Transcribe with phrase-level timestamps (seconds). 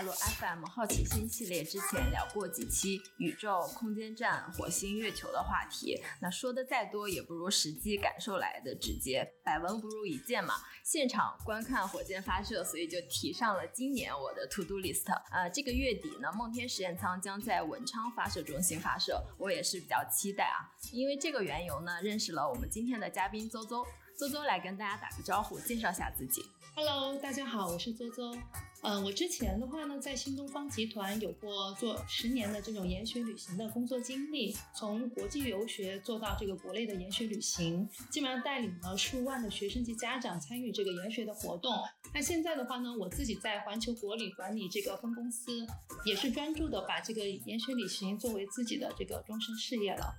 [0.00, 10.54] 快乐 FM 好奇心系列之前聊过几期宇宙、空间站、火星、月球的话题，那说的再多也不如实际感受来的直接，百闻不如一见嘛。
[10.82, 15.04] 现场观看火箭发射，所以就提上了今年我的 To Do List。
[15.30, 20.72] 呃，这个月底呢，梦天实验舱将在文昌发射中心发射，我也是比较期待啊。
[20.92, 23.84] 因为这个缘由呢，认识了我们今天的嘉宾邹邹，
[24.20, 26.44] 周周来跟大家打个招呼，介绍一下自己。
[26.74, 28.36] Hello，大家好，我是周周。
[28.82, 41.72] 嗯，我之前的话呢，在新东方集团有过做十年的这种研学旅行的工作经历，从国际游学做到这个国内的研学旅行，基本上带领了数万的学生及家长参与这个研学的活动。
[42.12, 45.66] 那现在的话呢，我自己在环球国旅管理这个分公司，
[46.04, 50.14] 也是专注的把这个研学旅行作为自己的这个终身事业了。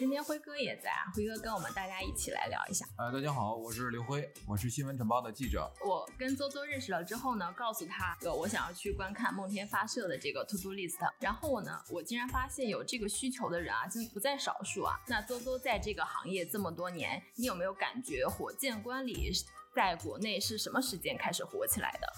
[0.00, 2.86] 今天辉哥也在啊，辉哥跟我们大家一起来聊一下。
[2.96, 5.70] 呃，大家好，我是刘辉，我是新闻晨报的记者。
[5.84, 14.98] 我跟邹邹认识了之后呢，告诉他我想要去观看梦天发射的这个 to do list，然后呢，我竟然发现有这个需求的人啊，真不在少数啊。
[15.06, 19.30] 那邹邹在这个行业这么多年，你有没有感觉火箭观礼
[19.74, 22.08] 在国内是什么时间开始火起来的？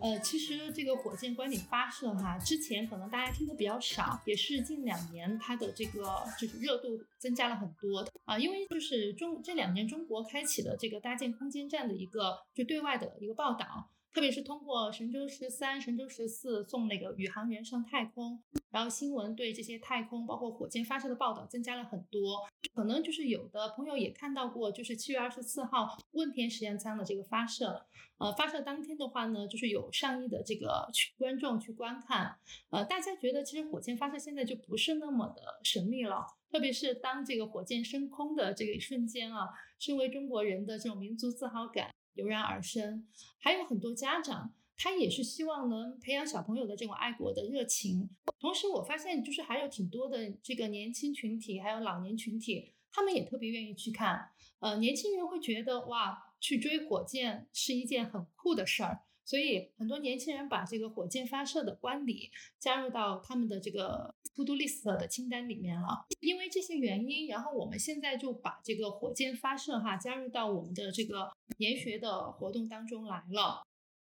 [0.00, 13.90] 呃，其实这个火箭观礼发射哈，之前可能大家听的比较少，也是近两年它的这个就是热度增加了很多啊，因为就是中这两年中国开启了这个搭建空间站的一个就对外的一个报道。
[14.16, 22.42] 特别是通过神舟十三、神舟十四送那个宇航员上太空，然后新闻对这些太空包括火箭发射的报道增加了很多。
[22.72, 27.84] 可能就是有的朋友也看到过，就是七月二十四号问天实验舱的这个发射。
[28.16, 32.38] 呃，发射当天的话呢，就是有上亿的这个观众去观看。
[32.70, 41.90] 呃，大家觉得其实火箭发射现在就不是那么的神秘了，特别是当这个火箭升空的这个一瞬间啊，身为中国人的这种民族自豪感。
[42.16, 43.06] 油然而生，
[43.38, 48.10] 还有很多家长，他也是希望能培养小朋友的这种爱国的热情。
[48.40, 54.30] 同时，我发现就是还有挺多的这个年轻群体，还有老年群体，他们也特别愿意去看。
[54.58, 59.05] 呃，年轻人会觉得哇，去追火箭是一件很酷的事儿。
[59.26, 66.06] 所以很多年轻人把这个火箭发射的观礼加入到他们的这个 to do list 的清单里面了。
[66.20, 71.28] 因为这些原因，然后我们现在就把这个火箭发射哈加入到我们的这个
[71.58, 73.65] 研学的活动当中来了。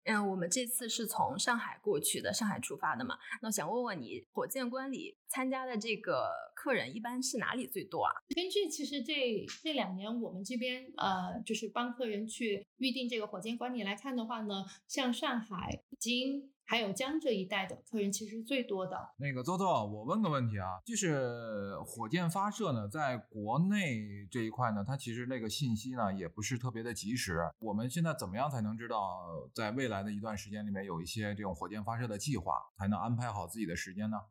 [0.05, 3.17] 嗯，我们这次是从上海过去的，上海出发的嘛。
[3.41, 8.13] 那想问问你，火箭观礼参加的这个客人一般是哪里最多啊？
[8.35, 16.51] 根据其实这这两年我们这边呃，就是帮客人去预定这个火箭观礼来看的话呢，像上海、北京。
[16.71, 18.97] 还有江浙一带的客人其实最多的。
[19.17, 27.41] 那个周周，我问个问题啊，就是火箭发射呢，在国内这一块呢，它其实那个信息呢也不是特别的及时。
[27.59, 29.19] 我们现在怎么样才能知道，
[29.53, 34.21] 在未来的一段时间里面有一些这种火箭发射的计划，才能安排好自己的时间呢？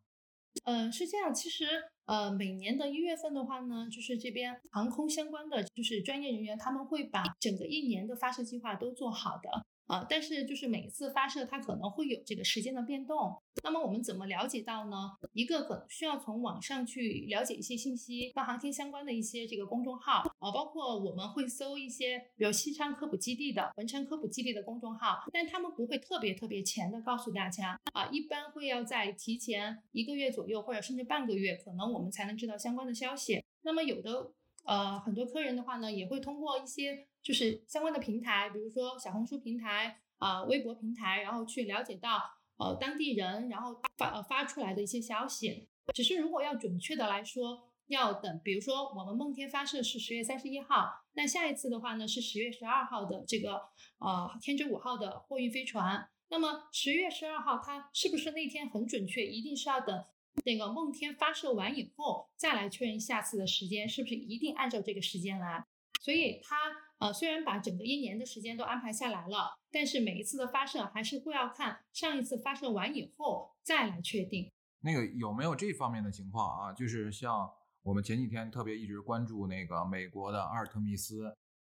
[0.64, 1.34] 嗯，是这样。
[1.34, 1.66] 其实，
[2.06, 9.66] 呃，每年的一月份的话呢，就是这边航空相关的就是专业人员，他们会把整个一年的发射计划都做好的。
[9.90, 15.10] 啊，但是就是每一次发射它可能会有这个时间的变动，那么我们怎么了解到呢？
[15.32, 33.42] 一个可能需要从网上去了解一些信息，跟航天相关的一些这个公众号啊，包括我们会搜一些，比如西昌科普基地的、文昌科普基地的公众号，但他们不会特别特别前的告诉大家啊，一般会要在提前一个月左右或者甚至半个月，可能我们才能知道相关的消息。
[33.62, 34.30] 那么有的。
[34.64, 42.22] 呃，很多客人的话呢，也会通过一些就是相关的平台，比如说小红书平台啊、微博平台，然后去了解到
[42.58, 45.68] 呃当地人然后发呃发出来的一些消息。
[45.94, 53.54] 只是如果要准确的来说，要等，比如说我们梦天发射是十月三十一号，那下一次的话呢是十月十二号的这个
[53.98, 56.08] 呃天舟五号的货运飞船。
[56.28, 59.26] 那么十月十二号它是不是那天很准确？
[59.26, 60.04] 一定是要等。
[60.44, 65.64] 那个梦天发射完以后，再来确认下次的时间是不是一定按照这个时间来。
[66.00, 66.56] 所以它
[66.98, 74.50] 呃虽然把整个一年的时间都安排下来了，但是每一次的发射还是会要看上一次发射完以后再来确定。
[74.80, 76.72] 那个有没有这方面的情况啊？
[76.72, 77.50] 就是像
[77.82, 81.36] 我们前几天特别一直关注那个美国的阿尔特密斯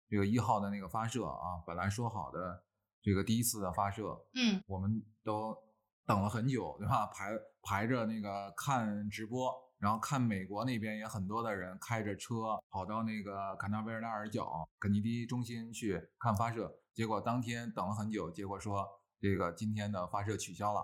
[0.08, 2.64] 这个一号的那个发射啊，本来说好的
[3.02, 5.58] 这个第一次的发射，嗯，我们都。
[6.06, 7.08] 等了很久，对吧？
[7.08, 7.32] 排
[7.62, 18.86] 排着那个看直播，然后看美国那边也很多的人开着车跑到那个坎纳维尔纳尔角肯尼迪中心去看发射，结果当天等了很久，结果说
[19.20, 20.84] 这个今天的发射取消了，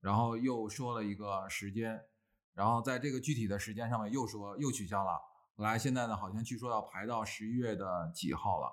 [0.00, 2.00] 然后又说了一个时间，
[2.54, 5.20] 然后在这个具体的时间上面又说又取消了，
[5.56, 8.72] 后来现在呢好像据说要排到十一月的几号了，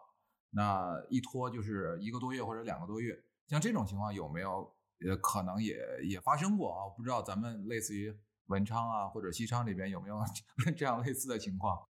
[0.51, 4.73] 那一拖就是一个多月或者两个多月，像这种情况有没有？
[5.07, 8.15] 呃，可能也也发生过啊，不知道咱们类似于
[8.47, 10.19] 文昌啊或者西昌这边有没有
[10.77, 11.87] 这样类似的情况？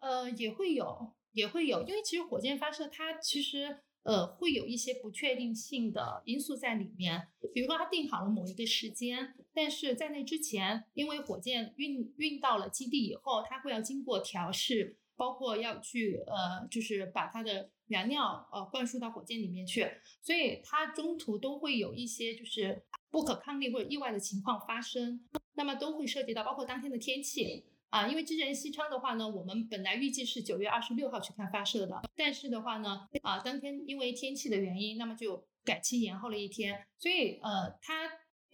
[0.00, 19.86] 呃，也会有，也会有，因为其实火箭发射它其实呃会有一些不确定性的因素在里面，比如说它定好了某一个时间，但是在那之前，因为火箭运运到了基地以后，它会要经过调试，包括要去呃就是把它的燃料呃灌输到火箭里面去，
[20.22, 25.20] 所以它中途都会有一些就是不可抗力或者意外的情况发生，
[25.54, 27.66] 那么都会涉及到包括当天的天气。
[27.90, 38.10] 啊，因为之前西昌的话呢，我们本来预计是九月二十六号去看发射的，但是的话呢，啊，当天因为天气的原因，那么就改期延后了一天，所以呃，它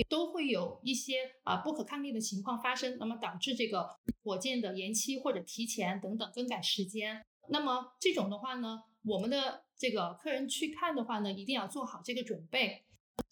[0.09, 3.89] 都会有一些啊不可抗力的情况发生，那么导致这个
[4.23, 7.27] 火箭的延期或者提前等等更改时间。
[7.49, 12.85] 那么这种的话呢，我们的这个客人去看的话呢，一定要做好这个准备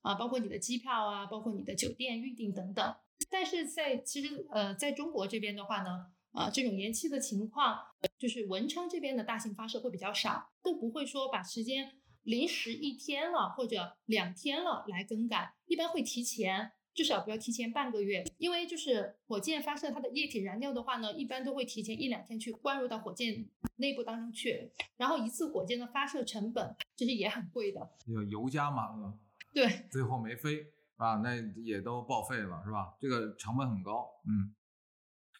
[0.02, 2.94] 啊，包括你的机票啊，包括你的酒店预订等等。
[3.30, 7.78] 但是在其实呃，在中国这边的话呢，啊，这种延期的情况，
[8.18, 11.92] 就是文昌这边的大型发射会比较少，都不会说把时间
[12.22, 29.18] 临时一天了或者两天了来更改，一般会提前，至少不要提前半个月，因为就是火箭发射它的液体燃料的话呢，一般都会提前一两天去灌入到火箭内部当中去，然后一次火箭的发射成本其实也很贵的，有油加满了，
[29.52, 30.66] 对，最后没飞。
[30.98, 32.94] 啊，那也都报废了，是吧？
[33.00, 34.08] 这个成本很高。
[34.24, 34.54] 嗯，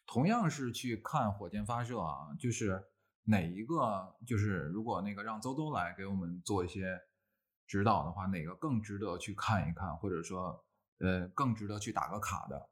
[0.05, 2.83] 同样是去看火箭发射啊，就是
[3.23, 6.99] 哪一个，就是如果那个让邹邹来给我们做一些
[7.65, 10.61] 指导的话，哪个更值得去看一看，或者说，
[11.03, 12.69] 呃，更值得去打个卡的？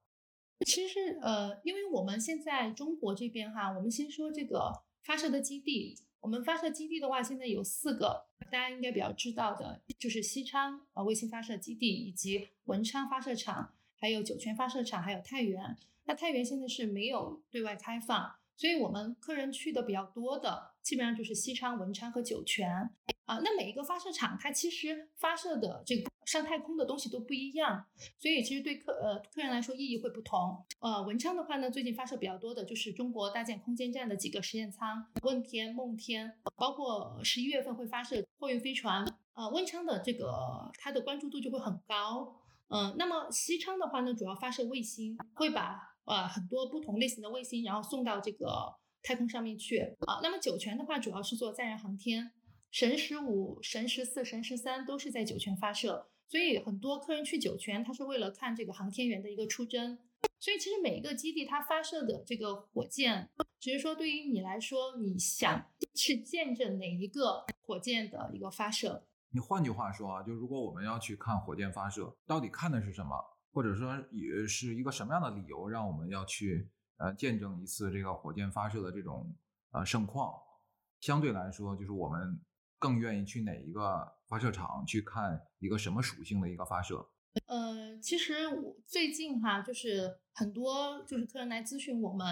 [0.66, 4.72] 其实，呃，因为我们现在中国这边哈，我们先说这个
[5.04, 5.98] 发射的基地。
[6.22, 15.76] 我们发射基地的话，现在有四个，大家应该比较知道的，就是西昌啊卫星发射基地，以及文昌发射场，还有酒泉发射场，还有太原。
[16.04, 22.92] 那太原现在是没有对外开放，所以我们客人去的比较多的，基本上就是西昌、文昌和酒泉。
[23.26, 27.86] 啊，那每一个发射场，它其实发射的这个上太空的东西都不一样，
[28.20, 30.64] 所以其实对客呃客人来说意义会不同。
[30.80, 39.06] 呃，文昌的话呢，最近发射比较多的就是中国搭建空间站的几个实验舱，问天、梦天，包括十一月份会发射货运飞船。
[39.34, 42.36] 呃，文昌的这个它的关注度就会很高。
[42.68, 49.80] 嗯，那么西昌的话呢，主要发射卫星，会把呃很多不同类型的卫星，然后送到这个太空上面去。
[50.06, 52.32] 啊，那么酒泉的话，主要是做载人航天。
[52.72, 60.00] 神十五、神十四、神十三都是在酒泉发射，所以很多客人去酒泉，他是为了看这个航天员的一个出征。
[60.40, 63.30] 所以其实每一个基地它发射的这个火箭，
[63.60, 69.06] 只是说对于你来说，你想去见证哪一个火箭的一个发射。
[69.32, 73.14] 你换句话说啊，就如果我们要去看火箭发射，到底看的是什么，
[73.52, 79.36] 或者说也是一个什么样的理由，让我们要去呃见证一次这个火箭发射的这种
[79.72, 80.34] 呃盛况？
[81.02, 82.40] 相对来说，就是我们。
[82.80, 87.06] 更愿意去哪一个发射场去看一个什么属性的一个发射？
[87.48, 92.26] 呃，其实我最近哈，就是很多就是客人来咨询我们，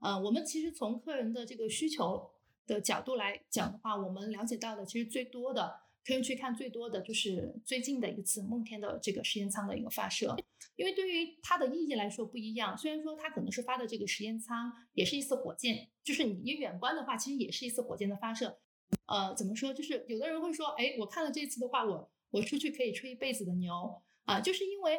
[0.00, 2.28] 呃，我们其实从客人的这个需求
[2.66, 10.36] 的角度来讲的话，我们了解到的其实最多的客人去看最多的就是最近的一次梦天的这个实验舱的一个发射，
[10.74, 18.58] 因为对于它的意义来说不一样，虽然说它可能是发的这个实验舱也是一次火箭，就是你远观的话，其实也是一次火箭的发射。
[19.06, 19.72] 呃，怎么说？
[19.72, 24.40] 就是有的人会说，哎，我看了这次的话，我我出去可以吹一辈子的牛啊！
[24.40, 24.98] 就是因为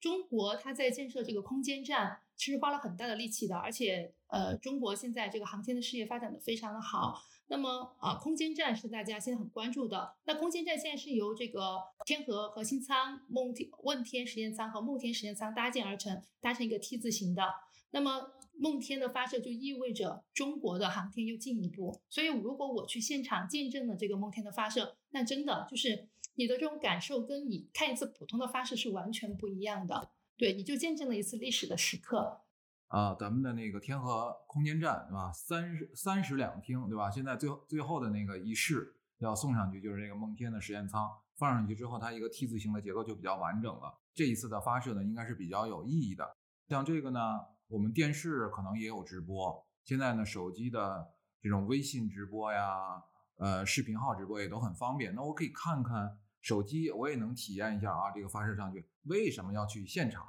[0.00, 7.22] 中国它在建设这个空间站，其实花了很大的力气的，而且呃，中国现在这个航天的事业发展的非常的好。
[7.46, 10.14] 那么啊，空间站是大家现在很关注的。
[10.24, 17.42] 那空间站现在是由这个天河核心舱、梦天问天实验舱和梦天实验舱搭建而成，搭成一个 T 字形的。
[17.90, 30.12] 那么梦天的发射就意味着中国的航天又进一步，所以如果我去现场见证了这个梦天的发射，那真的就是你的这种感受跟你看一次普通的发射是完全不一样的。
[30.36, 32.42] 对，你就见证了一次历史的时刻。
[32.88, 35.32] 啊，咱们的那个天河空间站，对吧？
[35.32, 37.10] 三十三室两厅，对吧？
[37.10, 43.98] 现在最后最后的那个一室要送上去，就是这个梦天的实验舱放上去之后，它一个 T 字形的结构就比较完整了。
[44.14, 46.36] 这一次的发射呢，应该是比较有意义的。
[46.68, 47.20] 像这个呢。
[47.68, 53.02] 我们电视可能也有直播，现在呢，手机的这种微信直播呀，
[53.36, 55.14] 呃，视频号直播也都很方便。
[55.14, 60.24] 那我可以看看手机，我也能体验一下啊，这个发射上去为什么要去现场？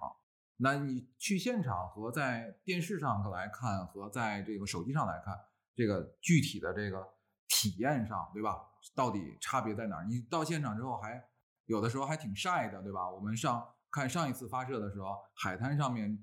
[0.57, 5.37] 那你去现场和在电视上来看，和在这个手机上来看，
[5.75, 7.05] 这个具体的这个
[7.49, 8.57] 体验上，对吧？
[8.95, 10.05] 到底差别在哪儿？
[10.05, 11.21] 你到现场之后还
[11.65, 13.09] 有的时候还挺晒的，对吧？
[13.09, 16.17] 我们上看上一次发射的时候，海滩上面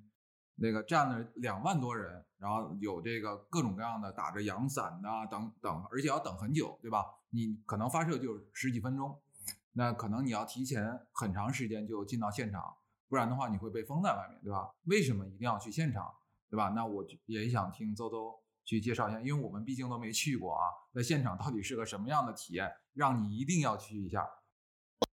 [0.62, 7.04] 那个站了两万多人，然后有这个各种各样的打着阳伞的等等，而且要等很久，对吧？
[7.30, 9.20] 你可能发射就十几分钟，
[9.72, 12.76] 那可能你要提前很长时间就进到现场，
[13.08, 14.70] 不然的话你会被封在外面，对吧？
[14.84, 16.08] 为什么一定要去现场，
[16.48, 16.68] 对吧？
[16.68, 20.62] 那我也想听邹邹去介绍一下，因为我们毕竟都没去过啊，
[20.94, 24.24] 在现场到底是个什么样的体验，让你一定要去一下。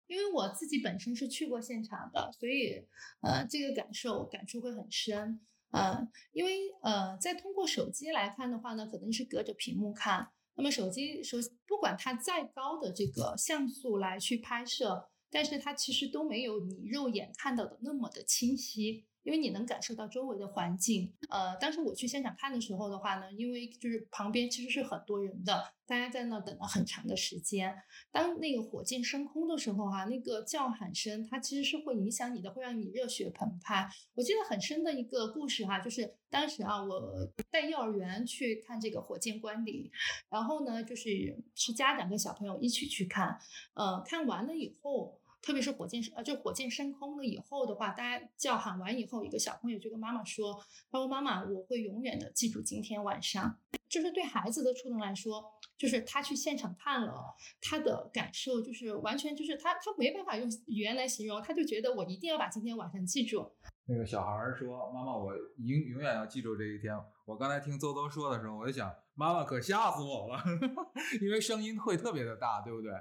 [0.08, 2.86] 因为我自己本身是去过现场的，所以
[3.22, 5.40] 呃，这个感受感触会很深。
[5.72, 10.30] 呃，因为呃，在通过手机来看的话呢，可能是隔着屏幕看。
[10.56, 11.38] 那么手机手
[11.68, 19.06] 不管它再高的这个像素来去拍摄，但是它其实都没有你肉眼看到的那么的清晰。
[19.28, 27.76] 因为你能感受到周围的环境，呃，当时我去现场看的时候的话呢，因为就是旁边其实是很多人的，大家在那等了很长的时间。
[28.10, 33.90] 当那个火箭升空的时候哈，那个叫喊声它其实是会影响你的，会让你热血澎湃。
[34.16, 39.92] 我记得很深的一个故事哈，就是当时啊，我带幼儿园去看这个火箭观礼，
[40.30, 43.38] 然后呢，就是是家长跟小朋友一起去看，
[43.74, 45.20] 呃，看完了以后。
[45.48, 50.62] 特别是火箭呃，就火箭升空了以后的话，大家叫喊完以后，一个小朋友就跟妈妈说
[50.92, 55.42] ：“他说妈妈，我会永远的记住今天晚上。”就是对孩子的触动来说，
[55.78, 63.50] 就是他去现场看了，他的感受就是完全就是他他没办法用语言来形容，他就觉得我一定要把今天晚上记住。
[63.86, 70.44] 那个小孩说：“妈妈，我永永远要记住这一天。”我刚才听邹邹说的时候，我就想，妈妈可吓死我了，
[71.24, 72.92] 因为声音会特别的大，对不对？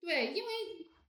[0.00, 0.50] 对，因为。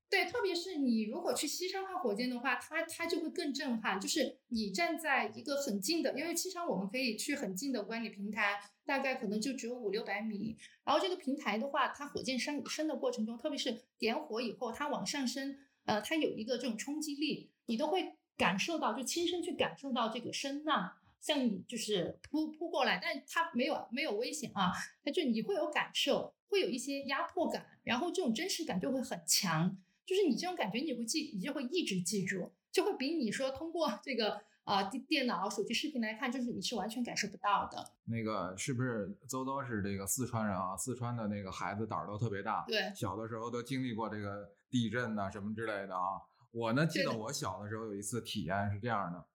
[0.10, 4.00] 对，特别是你如果去西昌看火箭的话，它它就会更震撼。
[4.00, 10.56] 就是你站在一个很近的，因为西昌我们可以去很近的观礼平台，大概可能就只有五六百米。
[10.86, 24.72] 然后这个平台的话，它火箭升升的过程中，特别是点火以后，它往上升，呃，它有一个这种冲击力，你都会感受到，就亲身去感受到这个声浪向你就是扑扑过来，但它没有没有危险啊，
[25.04, 29.78] 它就你会有感受，会有一些压迫感，然后这种真实感就会很强。
[30.08, 37.92] 就是你这种感觉，你会记，你就会一直记住，就会比你说通过这个啊电电脑、手机视频来看，就是你是完全感受不到的。
[38.06, 40.78] 那个是不是邹邹是这个四川人啊？
[40.78, 46.22] 四川的那个孩子胆儿都特别大，对，小的时候都经历过这个地震呐什么之类的啊。
[46.52, 49.26] 我呢记得我小的时候有一次体验是这样的，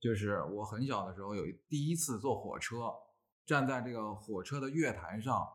[0.00, 2.90] 就是我很小的时候有第一次坐火车，
[3.44, 5.46] 站在这个火车的月台上。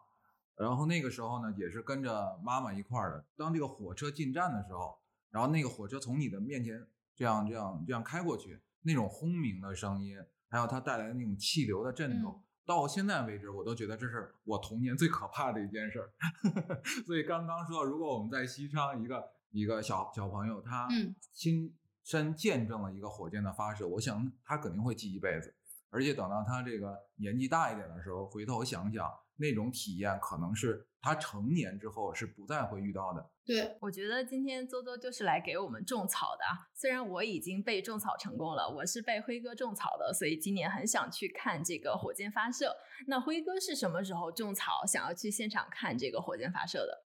[0.59, 3.25] 然后那个时候呢，也是跟着妈妈一块儿的。
[3.37, 4.99] 当这个火车进站的时候，
[5.31, 6.85] 然后那个火车从你的面前
[7.15, 10.17] 这样、这样、这样开过去，那种轰鸣的声音，
[10.49, 16.11] 还有它带来的那种气流的震动，到现在为止，我都觉得这是我童年最可怕的一件事儿。
[17.07, 20.89] 所以刚刚说，如果我们在西昌一个一个小小朋友，他
[21.31, 21.73] 亲
[22.03, 25.55] 身见证了一个火箭的发射，我想他肯定会记一辈子。
[25.89, 29.09] 而且等到他这个年纪大一点的时候，回头想想。
[29.39, 33.31] 那种体验可能是他成年之后是不再会遇到的。
[33.45, 36.69] 对，我觉得今天周周就是来给我们种草的啊。
[36.75, 42.75] 虽然我已经被种草成功了，我是被辉哥种草的，所以今年很想去看这个火箭发射。
[43.07, 47.05] 那辉哥是什么时候种草想要去现场看这个火箭发射的？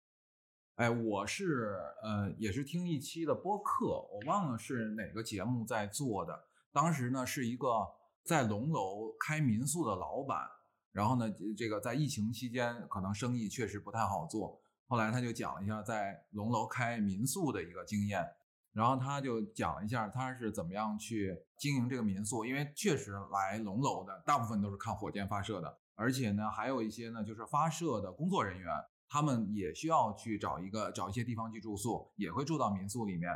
[0.76, 6.48] 哎，我是呃，也是听一期的播客，我忘了是哪个节目在做的。
[6.72, 7.68] 当时呢，是一个
[8.24, 10.38] 在龙楼开民宿的老板。
[10.98, 14.60] 然后呢，这个在疫情期间可能生意确实不太好做。
[14.88, 18.28] 后来他就讲了一下在龙楼开民宿的一个经验，
[18.74, 22.44] 然后他就讲了一下他是怎么样去经营这个民宿。
[22.44, 28.68] 因为确实来龙楼的大部分都是看火箭发射的，而且呢，还有一些呢就是发射的工作人员，
[29.08, 33.32] 他们也需要去找一个找一些地方去住宿，也会住到民宿里面。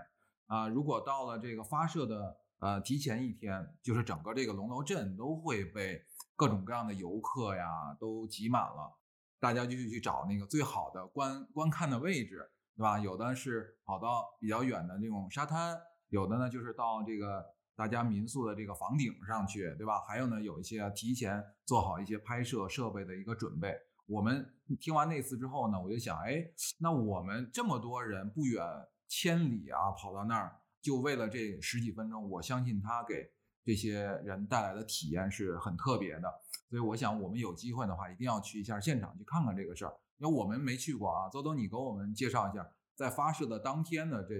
[0.47, 6.03] 啊，如果到了这个发射的呃提前一天，就是整个这个龙楼镇都会被。
[6.41, 8.91] 各种各样的游客呀都挤满了，
[9.39, 12.97] 大家就去去找那个最好的观观看的位置，对吧？
[12.97, 17.45] 有的是跑到比较远的那种沙滩，有的呢就是到这个
[17.75, 19.99] 大家民宿的这个房顶上去，对吧？
[20.07, 23.77] 还有呢有一些提前做好一些拍摄设备的一个准备。
[24.07, 26.43] 我们听完那次之后呢，我就想，哎，
[26.79, 28.65] 那我们这么多人不远
[29.07, 33.31] 千里啊跑到那儿，就为了这十几分钟，我相信他给。
[33.63, 36.33] 这些人带来的体验是很特别的，
[36.69, 41.29] 所以我想我们有机会的话，一定要去一下现场去看看这个事儿，因为我们没去过啊。
[41.29, 44.35] 邹邹，你给我们介绍一下，在发射的当天的这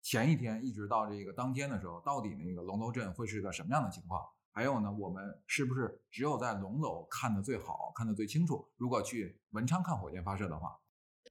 [0.00, 4.22] 前一天，一直到这个当天的时候，到底那个龙楼镇会是个什么样的情况？
[4.52, 8.68] 还有呢，我们是不是只有在龙楼看的最好，看的最清楚？
[8.76, 10.78] 如果去文昌看火箭发射的话，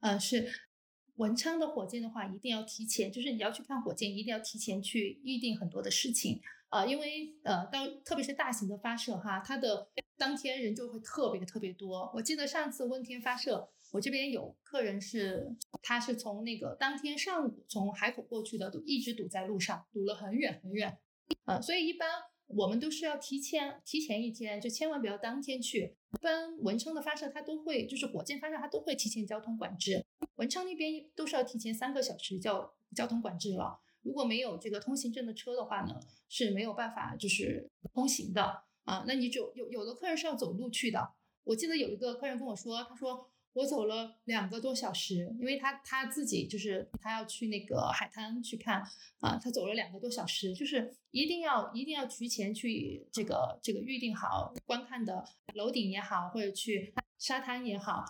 [0.02, 0.50] 呃，是。
[1.18, 12.10] 文昌的火箭的话，一定要提前，就是你要去看火箭，一定要提前去预定很多的事情啊、因为呃，到特别是大型的发射哈，它的当天人就会特别特别多。
[12.16, 20.98] 我记得上次问天发射，我这边有客人是，他是从那个当天上午从海口过去的，都一直堵在路上，堵了很远很远。
[21.44, 22.08] 呃，所以一般
[22.48, 25.98] 我们都是要提前提前一天，就千万不要当天去。
[26.14, 30.06] 一般文昌的发射，它都会就是火箭发射，它都会提前交通管制。
[30.36, 33.82] 文昌那边都是要提前三个小时交交通管制了。
[34.04, 39.04] 如果没有这个通行证的车的话呢，是没有办法就是通行的啊。
[39.08, 41.14] 那你就有有的客人是要走路去的。
[41.44, 48.82] 我记得有一个客人跟我说，他说我走了两个多小时，因为他他自己就是他要去那个海滩去看
[49.20, 58.06] 啊，他走了两个多小时，就是一定要一定要提前去这个这个预定好观看的楼顶也好，或者去沙滩也好，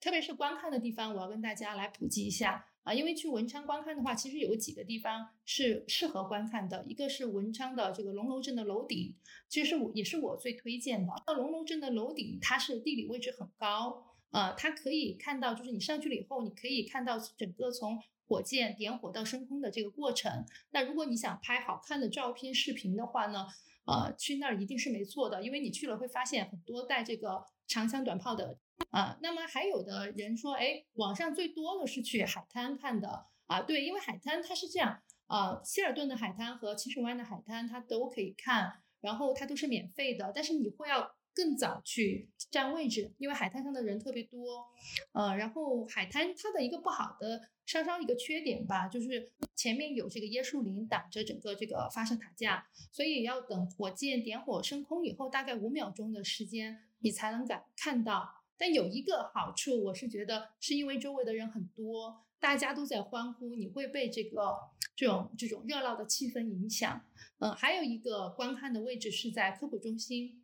[0.00, 2.67] 特别是观看的地方，我要跟大家来普及一下。
[2.88, 6.82] 啊，因为去文昌观看的话，其实有几个地方是适合观看的。
[6.88, 9.14] 一个是文昌的这个龙楼镇的楼顶，
[9.46, 11.12] 其实我也是我最推荐的。
[11.26, 20.46] 那龙楼镇的楼顶，它是地理位置很高，呃，它可以看到，就是你上去了以后，你可以看到整个从火箭点火到升空的这个过程。
[20.70, 23.48] 那如果你想拍好看的照片、视频的话呢，
[23.84, 28.56] 呃，去那儿一定是没错的，因为你去了会发现很多带这个长枪短炮的。
[28.90, 44.64] 啊，那么还有的人说，哎，网上最多的是去海滩看的啊，对，因为海滩它是这样，啊，希尔顿的海滩和清水湾的海滩它都可以看，然后它都是免费的，但是你会要更早去占位置，因为海滩上的人特别多，
[45.12, 58.37] 呃，然后海滩它的一个不好的稍稍一个缺点吧，就是前面有这个椰树林挡着整个这个发射塔架，所以要等火箭点火升空以后，大概五秒钟的时间，你才能敢看到。
[58.58, 64.58] 但有一个好处，我是觉得是因为周围的人很多，大家都在欢呼，你会被这个
[64.96, 67.00] 这种这种热闹的气氛影响。
[67.38, 70.42] 嗯，还有一个观看的位置是在科普中心。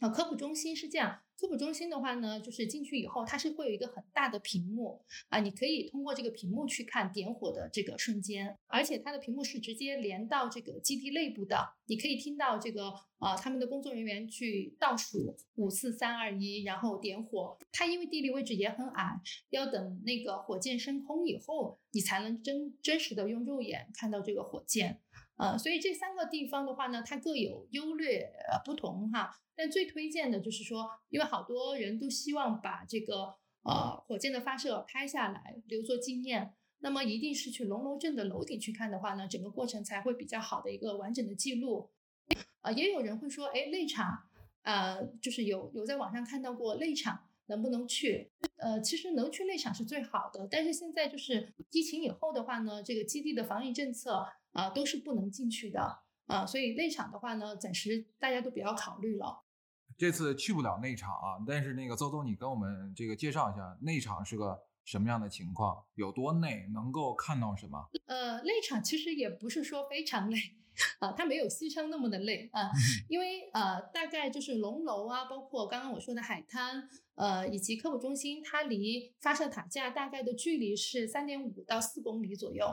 [0.00, 17.58] 啊，科普中心是这样，科普中心的话呢，就是进去以后，它是会有一个很大的屏幕啊，你可以通过这个屏幕去看点火的这个瞬间，而且它的屏幕是直接连到这个基地内部的，你可以听到这个呃他们的工作人员去倒数五四三二一，然后点火。
[17.70, 19.20] 它因为地理位置也很矮，
[19.50, 25.02] 要等那个火箭升空以后，你才能真真实的用肉眼看到这个火箭。
[25.36, 29.30] 呃，所以这三个地方的话呢，它各有优劣呃不同哈。
[29.54, 41.90] 但最推荐的就是说，因为好多人都希望把这个呃火箭的发射拍下来留作纪念，那么一定是去龙楼镇的楼顶去看的话呢，整个过程才会比较好的一个完整的记录。
[42.62, 44.24] 呃，也有人会说，哎，内场，
[44.62, 48.30] 呃，就是有有在网上看到过内场能不能去？
[48.56, 54.26] 呃，其实能去内场是最好的，但是现在就是疫情以后的话呢，这个基地的防疫政策。
[54.56, 59.44] 啊，都是不能进去的啊，所以内场的话呢，暂时大家都不要考虑了。
[59.98, 67.88] 这次去不了内场啊，但是那个邹邹，你跟我们这个介绍一下内场是个什么样的情况，有多内，能够看到什么？
[68.06, 70.38] 呃，内场其实也不是说非常 累。
[70.98, 72.70] 啊，它没有西昌那么的累啊，
[73.08, 82.66] 因为呃，大概就是龙楼啊，包括刚刚我说的海滩，呃，以及科普中心，它离发射塔架大概的距离是三点五到四公里左右，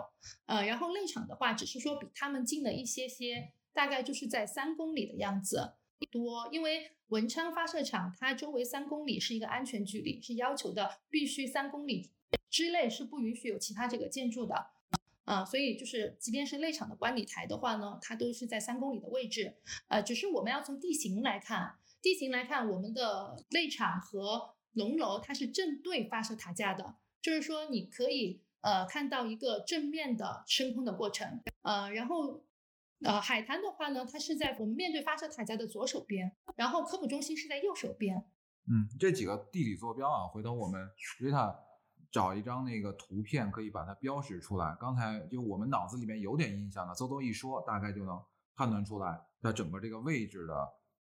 [0.46, 5.74] 呃，然后内场的话，只是说比他们近了一些些，大概就是在三公里的样子
[6.12, 12.12] 多，因为文昌发射场它周围三公里是一个安全距离，是要求的，必须三公里
[12.50, 14.68] 之内是不允许有其他这个建筑的。
[15.26, 19.56] 啊，所以就是，即便是内场的观礼台的话呢，它都是在三公里的位置。
[19.88, 31.42] 呃，只是我们要从地形来看，地形来看，我们的内场和龙楼它是正对发射塔架的，就是说你可以呃看到一个正面的升空的过程。
[31.62, 32.44] 呃，然后
[33.02, 38.26] 呃海滩的话呢，它是在我们面对发射塔架的左手边，然后科普中心是在右手边。
[38.68, 40.90] 嗯，这几个地理坐标啊，回头我们
[41.22, 41.56] Rita。
[42.14, 44.78] 找一张那个图片，可以把它标识出来。
[44.80, 48.24] 刚才就我们脑子里面有点印象的，邹邹一说，大概就能
[48.56, 50.54] 判断出来它整个这个位置的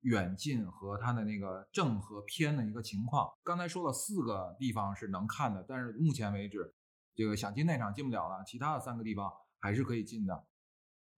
[0.00, 3.30] 远近和它的那个正和偏的一个情况。
[3.44, 6.74] 刚才说了四个地方是能看的，但是目前为止，
[7.14, 10.34] 这个想进那场进不了了，其他的三个地方还是可以进的。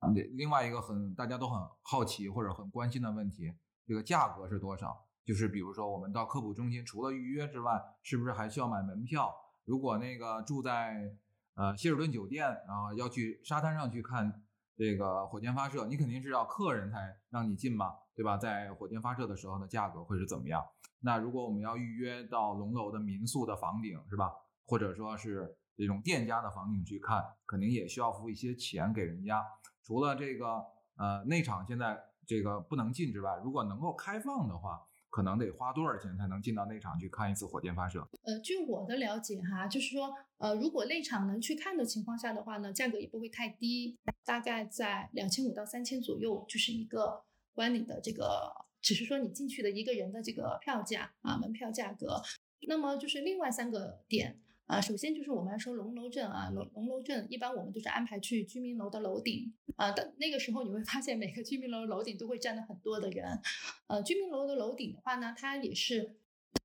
[0.00, 3.54] 啊，另外一个很大家都很好奇或者很关心的问题，
[3.86, 5.08] 这个价格是多少？
[5.24, 9.34] 就是比如说我们到科普中心，除了预约之外，是不是还需要买门票？
[9.68, 11.14] 如果那个住在
[11.54, 14.42] 呃希尔顿酒店，然后要去沙滩上去看
[14.74, 18.38] 这个火箭发射，你肯定是要客人才让你进嘛，对吧？
[18.38, 20.64] 在火箭发射的时候的价格会是怎么样？
[21.00, 24.32] 那如果我们要预约到龙楼的民宿的房顶，是吧？
[24.66, 29.44] 或者说是这种店家的房顶去看，肯定也需要付一些钱给人家。
[29.84, 30.64] 除了这个
[30.96, 38.06] 呃内场现在这个不能进之外，如果能够开放的话，可能得花多少钱才能进到内场去看一次火箭发射？
[38.22, 52.22] 呃，据我的了解哈，就是说呃，如果内场能去看的情况下的话呢，价格也不会太低，大概在两千五到三千左右，就是一个观礼的这个，只是说你进去的一个人的这个票价啊，门票价格。
[52.68, 54.40] 那么就是另外三个点。
[54.68, 63.40] 啊，首先就是我们说龙楼镇啊，龙龙楼镇一般我们都是安排去居民楼的楼顶啊，但那个时候你会发现每个居民楼楼顶都会站了很多的人，
[63.86, 66.16] 呃，居民楼的楼顶的话呢，它也是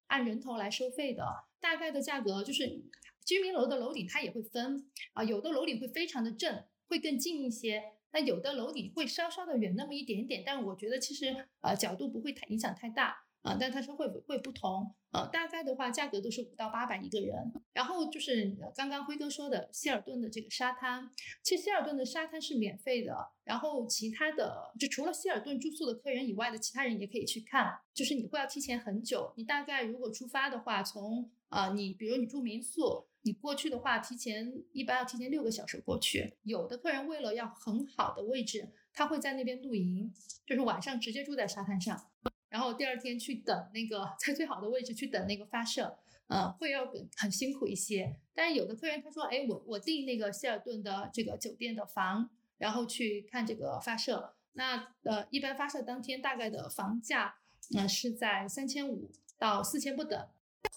[0.08, 1.24] 按人头来收费的，
[1.62, 2.84] 大概的价格就是
[3.26, 13.23] 居民楼的楼顶它也会分啊，有的楼顶会非常的正，会更近一些，那有的楼顶会稍稍的远那么一点点，但我觉得其实呃角度不会太影响太大。
[13.43, 17.36] 啊，但它是会会不同，呃，大概的话价格都是五到八百一个人。
[17.73, 21.10] 然后就是刚刚辉哥说的希尔顿的这个沙滩，
[21.43, 40.13] 其实希尔顿的沙滩是免费的，然后其他的就除了希尔顿住宿的客人以外的其他人也可以去看，就是你会要提前很久，你大概如果出发的话，从呃你比如你住民宿，你过去的话提前一般要提前六个小时过去，有的客人为了要很好的位置，他会在那边露营，
[40.45, 42.10] 就是晚上直接住在沙滩上。
[42.54, 46.88] 然后第二天去等那个在最好的位置去等那个发射，呃，会要
[47.18, 48.16] 很辛苦一些。
[48.36, 54.36] 但是有的客人他说，哎，我我订那个希尔顿的这个酒店的房，然后去看这个发射。
[54.52, 57.38] 那呃，一般发射当天大概的房价，
[57.76, 60.28] 呃，是在三千五到四千不等。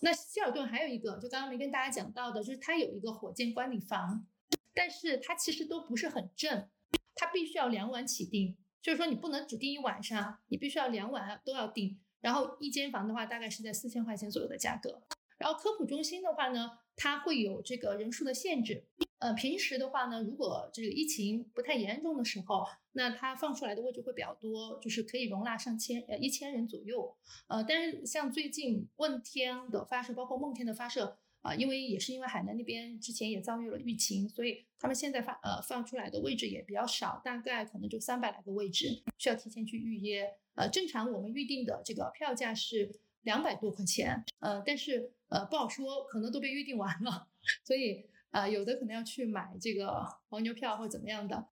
[0.00, 4.24] 那希尔顿还有一个，就刚刚没跟大家讲到的，就是它有一个火箭管理房，
[4.72, 6.66] 但是它其实都不是很正，
[7.14, 8.56] 它必须要两晚起订。
[8.86, 11.98] 就是说，你不能只订一晚上，你必须要两晚都要订。
[12.20, 15.02] 然后一间房的话，大概是在四千块钱左右的价格。
[15.38, 18.84] 然后科普中心的话呢，它会有这个人数的限制。
[19.18, 27.12] 呃，平时的话呢，如果这个疫情不太严重的时候，那它放出来的位置会比较多，就是可以容纳上千呃一千人左右。
[27.48, 31.18] 呃，但是像最近问天的发射，包括梦天的发射。
[31.46, 40.28] 啊，因为也是因为海南那边之前也遭遇了疫情，所以他们现在发呃放出来的位置也比较少，大概可能就三百来个位置，需要提前去预约。
[40.56, 47.28] 呃，正常我们预定的这个票价是两百多块钱，呃，但是呃不好说，可能都被预定完了，
[47.62, 51.46] 所以呃有的可能要去买这个黄牛票或怎么样的。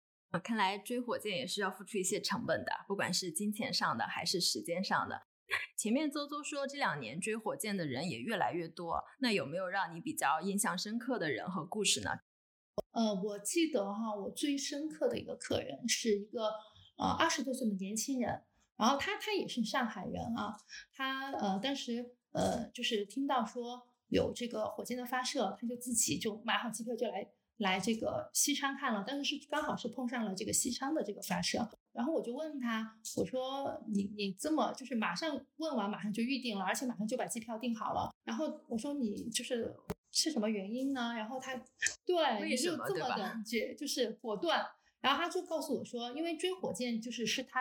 [0.44, 5.20] 看来追火箭也是要付出一些成本的，不管是金钱上的还是时间上的。
[5.76, 12.10] 前面邹邹说这两年追火箭的人也越来越多，那有没有让你比较印象深刻的人和故事呢？
[12.92, 16.48] 呃，我记得哈，我最深刻的一个客人是一个
[16.96, 18.42] 呃二十多岁的年轻人，
[18.76, 20.56] 然后他他也是上海人啊，
[20.92, 31.68] 他呃当时呃就是听到说有这个火箭的发射，他就自己就买好机票就来来这个西昌看了，但是是刚好是碰上了这个西昌的这个发射。
[31.92, 38.14] 然后我就问他，我说你你这么就是马上问完马上就预定了，而且马上就把机票订好了。
[38.24, 39.74] 然后我说你就是
[40.12, 41.12] 是什么原因呢？
[41.16, 41.56] 然后他
[42.06, 44.64] 对你就这么的决就是果断。
[45.00, 47.60] 然后他就告诉我说，因为追火箭就是是他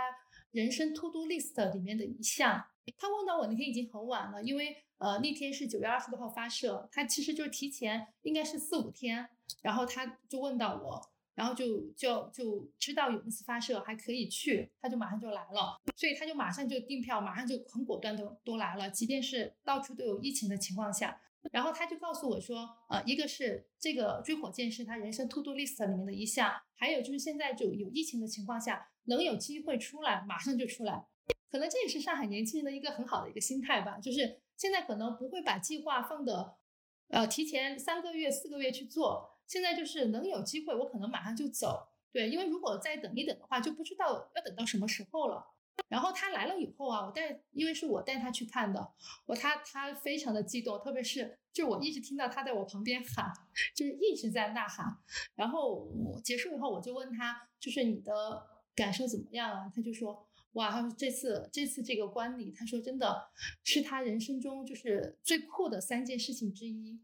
[0.52, 2.66] 人生 to do list 里面的一项。
[2.98, 9.30] 他问到我那天已经很晚了，因为呃那天是九月二十多号发射，他其实就是提前应该是四五天，
[9.62, 11.10] 然后他就问到我。
[11.40, 21.22] 然后就就就知道有一次发射还可以去，他就马上就来了，所以他就马上就订票，马上就很果断的都来了，即便是到处都有疫情的情况下。
[21.54, 31.06] 然后他就告诉我说，呃，一个是这个追火箭是他人生 to do list 里面的一项，还有就是现在就有疫情的情况下，能有机会出来，马上就出来。
[31.50, 36.58] 可能这也是上海年轻人的一个很好的一个心态吧，就是现在可能不会把计划放的，
[37.08, 39.39] 呃，提前三个月、四个月去做。
[39.50, 41.88] 现在就是能有机会，我可能马上就走。
[42.12, 45.44] 对，因为如果再等一等的话，就不知道要等到什么时候了。
[45.88, 48.94] 然后他来了以后啊，我带，因为是我带他去看的，
[49.26, 53.34] 我他他非常的激动，特别是就我一直听到他在我旁边喊，
[53.76, 54.86] 就是一直在呐喊。
[55.36, 55.90] 然后
[56.24, 59.72] 结束以后，我就问他，就是你的感受怎么样啊？
[59.74, 63.30] 他就说，哇，他说这次这次这个观礼，他说真的
[63.64, 67.00] 是他人生中就是最酷的三件事情之一。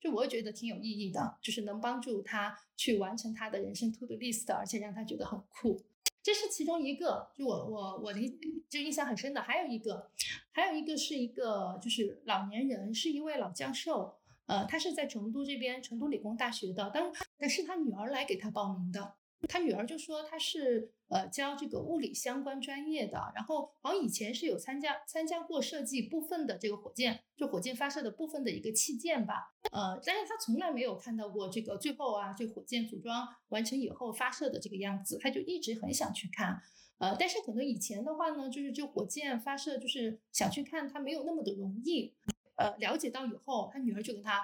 [0.00, 5.80] 就我也觉得挺有意义的，就是能帮助他去完成他的人生 to do list，而且让他觉得很酷，
[6.22, 7.30] 这是其中一个。
[7.36, 8.20] 就我我我的
[8.68, 10.10] 就印象很深的，还有一个，
[10.52, 19.14] 还有一个是一个就是老年人，是一位老教授，呃，他是在成都这边成都理工大学的，但但是他女儿来给他报名的，
[19.48, 36.62] 他女儿就说他是呃教这个物理相关专业的，然后好像以前是有参加参加过设计部分的这个火箭，就火箭发射的部分的一个器件吧，呃，但是他从来没有看到过这个最后啊，这火箭组装完成以后发射的这个样子，他就一直很想去看。
[36.98, 42.14] 呃，但是可能以前的话呢，就是这火箭发射，就是想去看它没有那么的容易。
[42.56, 44.38] 呃，了解到以后，他女儿就跟他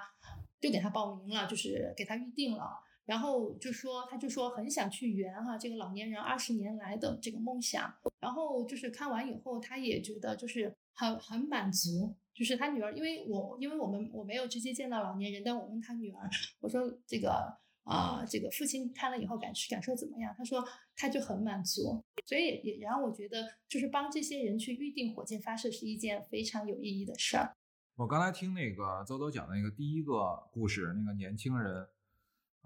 [0.58, 2.80] 就给他报名了，就是给他预定了。
[3.06, 7.90] 然后就说，他就说很想去圆哈这个老年人二十年来的这个梦想。
[8.20, 12.14] 然后就是看完以后，他也觉得就是很很满足。
[12.34, 16.28] 就是他女儿，因为我因为我们我没有直接见到老年人，但我问他女儿，
[16.60, 17.56] 我说这个。
[17.86, 20.34] 啊，这个父亲看了以后感感受怎么样？
[20.36, 20.60] 他说
[20.96, 27.54] 他就很满足，所以也然后我觉得就是帮这些人去预定火箭发射是一件非常有意义的事儿。
[27.94, 31.86] 我刚才听那个邹邹讲的那个第一个故事，那个年轻人，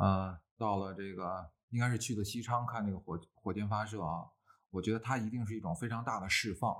[0.01, 4.25] 呃，到了这个应该是去的西昌看那个火火箭发射啊，
[4.71, 6.75] 我觉得它一定是一种非常大的释放，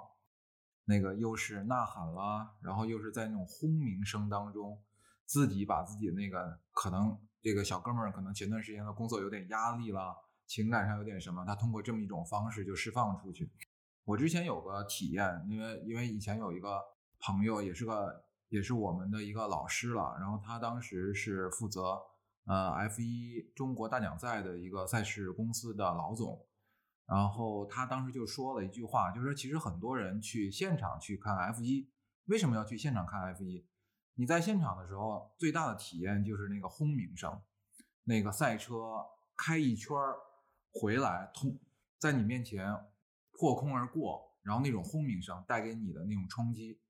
[0.87, 4.83] 那个又是呐喊了，然后又是在那种轰鸣声当中，
[5.27, 7.17] 自己把自己那个可能。
[7.43, 10.15] 这个小哥们儿可能前段时间的工作有点压力了，
[10.47, 13.51] 情感上有点什么，他通过这么一种方式就释放出去。
[14.05, 16.79] 我之前有个体验，因为因为以前有一个
[17.19, 21.99] 朋友也是个也是我们的一个老师了，然后他当时是负责
[22.47, 26.47] 呃 F 一中国大奖赛的一个赛事公司的老总，
[27.07, 31.91] 然后他当时就说了一句话，就是说其实很多人去现场去看 F 一，
[32.27, 33.67] 为什么要去现场看 F 一？
[34.15, 37.41] 你在现场的时候，最大的体验就是那个轰鸣声，
[38.05, 38.77] 那个赛车
[39.37, 40.17] 开一圈儿
[40.73, 41.59] 回来，通
[41.99, 42.75] 在你面前
[43.33, 46.81] 破空而过，然后那种轰鸣声带给你的那种冲击。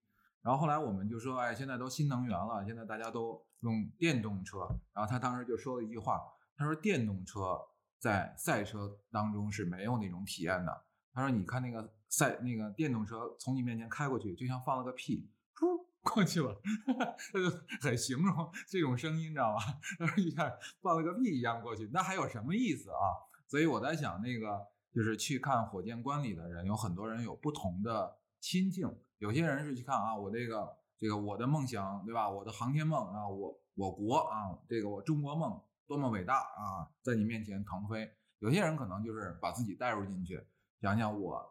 [0.43, 4.59] 然后后来我们就说，哎，现在都新能源了，现在大家都用电动车。
[4.93, 6.21] 然后他当时就说了一句话，
[6.57, 7.61] 他说电动车
[7.99, 10.85] 在赛车当中是没有那种体验的。
[11.13, 15.31] 他说，你看那个赛那个电动车从你面前开过去，就像放了个屁。
[15.55, 17.51] 噗过去了，他 就
[17.83, 19.61] 很形容这种声音，你知道吧？
[19.99, 23.05] 他说一下放了个屁一样过去，那还有什么意思啊？
[23.47, 28.91] 所以我在想，那个就是去看火箭观礼的人，有很多人有不同的心境。
[29.19, 32.29] 有些人是去看啊，我这个这个我的梦想，对吧？
[32.29, 38.13] 我的航天梦啊，我我国啊，这个我中国梦多么伟大啊，在你面前腾飞。
[38.39, 40.47] 有些人可能就是把自己带入进去，
[40.81, 41.43] 想想我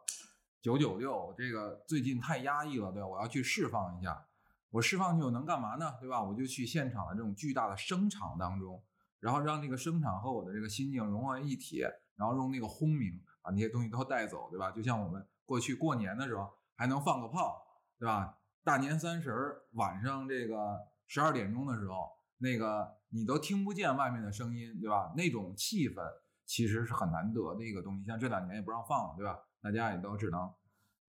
[0.61, 3.07] 九九六这个最近太压抑了，对吧？
[3.07, 4.27] 我要去释放一下。
[4.69, 5.95] 我释放去我能干嘛呢？
[5.99, 6.21] 对吧？
[6.21, 8.83] 我就去现场的这种巨大的声场当中，
[9.19, 11.83] 然后让这个声场和我的这个心境融为一体，
[12.15, 14.69] 然后用那个轰鸣把那些东西都带走，对吧？
[14.69, 17.59] 就像我们过去过年的时候还能放个炮，
[17.97, 18.37] 对吧？
[18.69, 20.77] 大年三十晚上这个
[21.07, 25.11] 十二点钟的时候，那个你都听不见外面的声音，对吧？
[25.17, 26.03] 那种气氛
[26.45, 28.05] 其实是很难得的一个东西。
[28.05, 29.39] 像这两年也不让放了，对吧？
[29.59, 30.47] 大家也都只能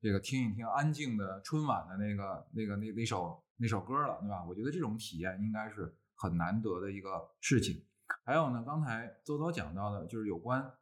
[0.00, 3.44] 这个听一听安静的春晚的那个那个那那首。
[3.62, 4.42] 那首歌了，对吧？
[4.48, 7.84] 我觉得这种体验应该是很难得的一个事情。
[8.24, 10.72] 还有呢，刚才邹邹讲到的，就是有关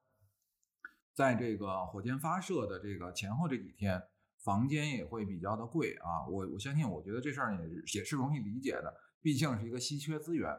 [1.13, 4.01] 在这个火箭发射的这个前后这几天，
[4.49, 6.25] 房间也会比较的贵啊。
[6.27, 10.51] 我我相信，我觉得这事儿也也是容易理解的，毕竟是一个稀缺资源。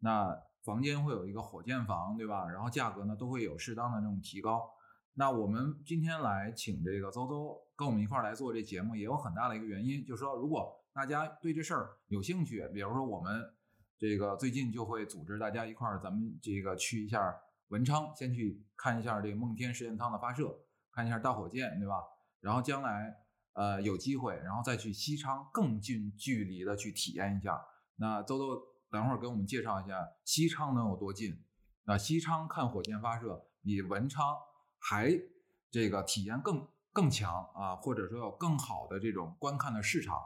[0.00, 2.48] 那房间会有一个火箭房，对吧？
[2.50, 4.68] 然后价格呢都会有适当的这种提高。
[5.14, 13.40] 那我们今天来请这个邹邹跟我们一块儿来做这节目，也有很大的一个原因，就是说如果大家对这事儿有兴趣，比如说我们
[13.96, 17.32] 这个最近就会组织大家一块儿，咱们这个去一下
[17.68, 20.52] 文昌，先去看一下这个梦天实验舱的发射，
[20.92, 22.02] 看一下大火箭，对吧？
[22.40, 23.12] 然后将来
[23.58, 27.60] 呃有机会，然后再去西昌更近距离的去体验一下。
[27.96, 31.44] 那邹邹等会儿给我们介绍一下西昌能有多近？
[31.84, 34.36] 那西昌看火箭发射比文昌
[34.78, 35.10] 还
[35.70, 40.16] 这个体验更更强啊，或者说有更好的这种观看的市场。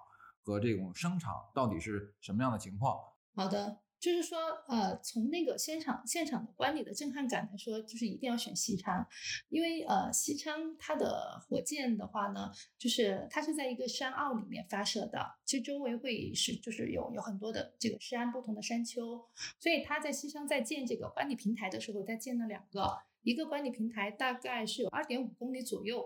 [0.44, 2.98] 和这种声场到底是什么样的情况？
[3.36, 4.36] 好的，就是说，
[4.66, 9.06] 呃，从那个现场现场的观礼的震撼感来说，就是一定要选西昌，
[9.48, 19.24] 因为呃，西昌它的火箭的话呢，就是它是在一个山坳里面发射的，其实周围会是就是有有很多的这个山不同的山丘，
[19.60, 26.04] 所以它在西昌在建这个观礼平台的时候，在建了两个，一个观礼平台大概是有二点五公里左右，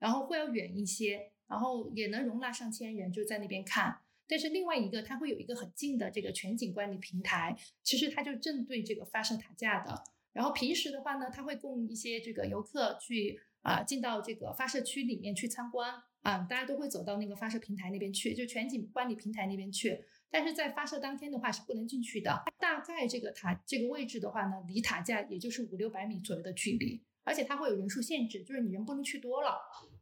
[0.00, 1.30] 然后会要远一些。
[1.48, 10.02] 然后也能容纳上千人就在那边看，但是另外一个它会有一个很近的这个全景观礼平台，其实它就正对这个发射塔架的。
[10.32, 20.04] 然后平时的话呢，它会供一些这个游客去啊进到这个发射区里面去参观啊，大家都会走到那个发射平台那边去，就全景观礼平台那边去。
[20.30, 27.02] 但是在发射当天的话是不能进去的，大概这个塔这个位置的话呢，离塔架也就是五六百米左右的距离。
[27.24, 29.58] 而且它会有人数限制，就是你人不能去多了。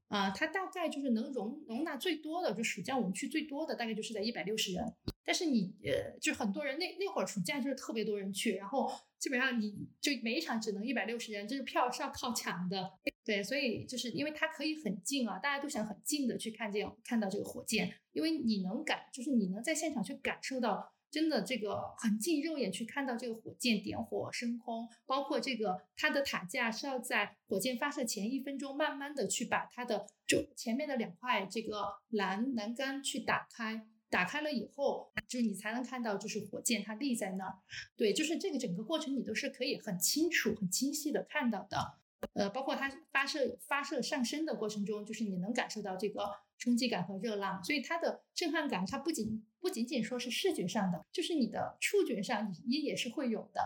[0.08, 4.84] 啊，它大概就是能容容纳最多的，就暑假我们去最多的大概就是在一百六十人。
[5.24, 12.90] 但是你呃，就很多人那那会儿暑假就是特别多人去，然后基本上你就每一场只能一百六十人，就是票是要靠抢的。
[13.24, 20.93] 对，所以就是因为它可以很近啊，大家都想很近的去看见看到这个火箭，因为你能感，就是你能在现场去感受到。
[21.14, 37.58] 真的，这个很近，肉眼去看到这个火箭点火升空，包括这个它的塔架是要在火箭发射前一分钟，慢慢的去把它的就前面的两块这个栏栏杆去打开，打开了以后，就你才能看到就是火箭它立在那儿。
[37.94, 41.94] 对，就是这个整个过程你都是可以很清楚、很清晰的看到的。
[42.32, 46.28] 呃，包括它发射发射上升的过程中，就是你能感受到这个。
[46.56, 53.62] 冲击感和热浪，所以它的震撼感，它不仅不仅仅说是视觉上的，就是你的触觉上，也也是会有的。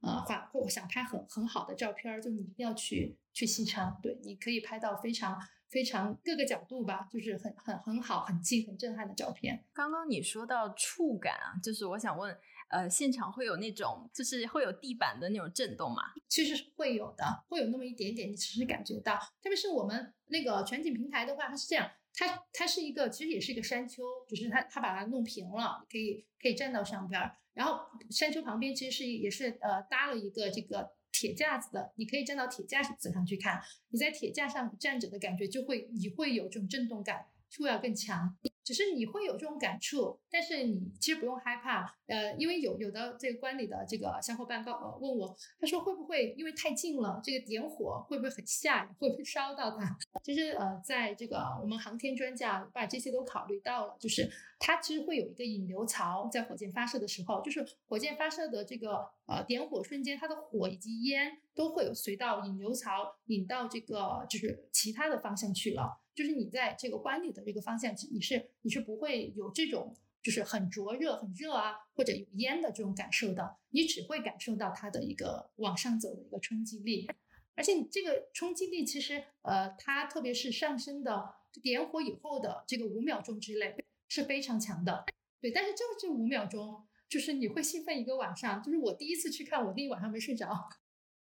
[0.00, 0.18] 呃，
[0.50, 5.38] 或或想拍很很好的照片，就你一定要去去西昌，对，你可以拍到非常
[5.68, 9.62] 非常各个角度吧，就是很很很好、很近、很震撼的照片。
[9.74, 12.34] 刚刚你说到触感啊，就是我想问，
[12.70, 16.02] 呃，现场会有那种，就是会有地板的那种震动吗？
[16.28, 19.18] 其实是会有的，会有那么一点点，你只是感觉到。
[19.42, 21.90] 特别是我们那个全景平台的话，它是这样。
[22.14, 27.36] 它它是一个，其实也是一个山丘，只是它它把它弄平了，可以可以站到上边儿。
[27.54, 33.60] 然后山丘旁边其实是也是呃搭了一个这个铁架子的，你可以站到铁架子上去看。
[33.90, 37.26] 你在铁架上站着的感觉，就会你会有这种震动感，
[37.60, 38.36] 会要更强。
[38.64, 49.98] 只是你会有这种感触，但是你其实不用害怕，呃，因为有有的这个观礼的这个小伙伴告呃问我，他说会不会因为太近了，这个点火会不会很吓人，会不会烧到他？
[50.22, 65.98] 其实呃，在这个我们航天专家把这些都考虑到了，就是它其实会有一个引流槽，在火箭发射的时候，就是火箭发射的这个呃点火瞬间，它的火以及烟都会有随到引流槽引到这个就是其他的方向去了。
[66.14, 77.08] 就是你在这个观礼的这个方向，你是你是不会有这种就是很灼热、很热啊，或者有烟的这种感受的，你只会感受到它的一个往上走的一个冲击力，
[77.54, 83.74] 而且你这个冲击力其实呃，它特别是上升的点火以后的这个五秒钟之内
[84.08, 85.04] 是非常强的，
[85.40, 90.68] 对，但是就这五秒钟，就是你会兴奋一个晚上，就是我第一次去看，我第一晚上没睡着。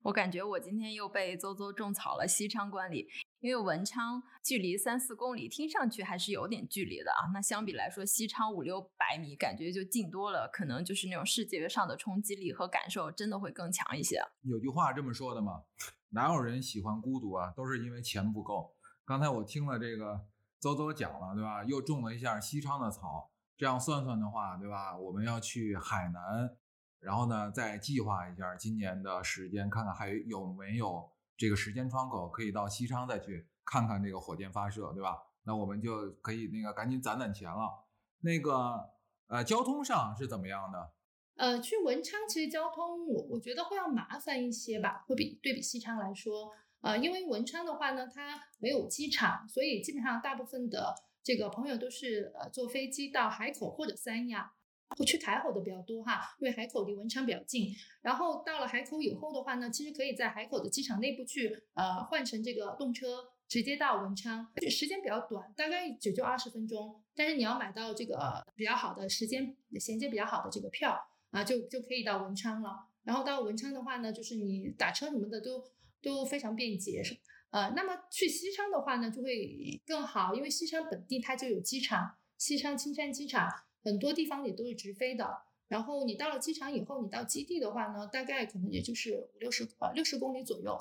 [0.03, 3.09] 我感觉我今天又被邹邹种草了西昌观礼，
[3.45, 7.29] 因为文昌距离三四公里，听上去还是有点距离的啊。
[7.35, 14.19] 那相比来说，西昌五六百米，感觉就近多了，可能就是那种视觉上的冲击力和感受，真的会更强一些。
[14.41, 15.63] 有句话这么说的嘛，
[16.09, 17.53] 哪有人喜欢孤独啊？
[17.55, 18.75] 都是因为钱不够。
[19.05, 20.25] 刚才我听了这个
[20.59, 21.63] 邹邹讲了，对吧？
[21.65, 24.97] 又种了一下西昌的草，这样算算的话，对吧？
[24.97, 26.57] 我们要去海南。
[26.99, 35.17] 然后呢，再计划一下今年的时间，看看还有没有这个时间窗口可以到西昌再去看看这个火箭发射，对吧？
[35.45, 37.85] 那我们就可以那个赶紧攒攒钱了。
[38.21, 38.91] 那个
[39.27, 40.93] 呃，交通上是怎么样的？
[41.37, 54.54] 呃，去文昌其实交通我我觉得会要麻烦一些吧，会比对比西昌来说，呃，因为文昌的话呢，它没有机场，所以基本上大部分的这个朋友都是呃坐飞机到海口或者三亚。
[54.97, 57.75] 会去海口的比较多哈，因为海口离文昌比较近。
[58.03, 67.03] 然后到了海口以后的话呢，其实可以在海口的机场内部去呃换成这个动车，直接到文昌，时间比较短，大概也就二十分钟。
[67.15, 70.97] 但是你要买到这个比较好的时间衔接比较好的这个票
[71.31, 72.71] 啊，就就可以到文昌了。
[73.03, 75.65] 然后到文昌的话呢，就是你打车什么的都
[76.03, 77.03] 都非常便捷。
[77.51, 83.49] 呃，那么去西昌的话呢，就会更好，因为西昌本地它就有机场，西昌青山机场。
[83.85, 90.77] 很多地方你都是直飞的，然后你到了机场以后，你到基地的话呢，大概可能也就是五六十呃六十公里左右，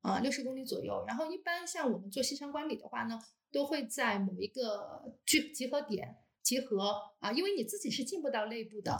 [0.00, 1.04] 啊六十公里左右。
[1.06, 8.92] 然后一般像我们做西昌管理的话呢，都会在某一个聚集合点集合啊，因为你自己是进不到内部的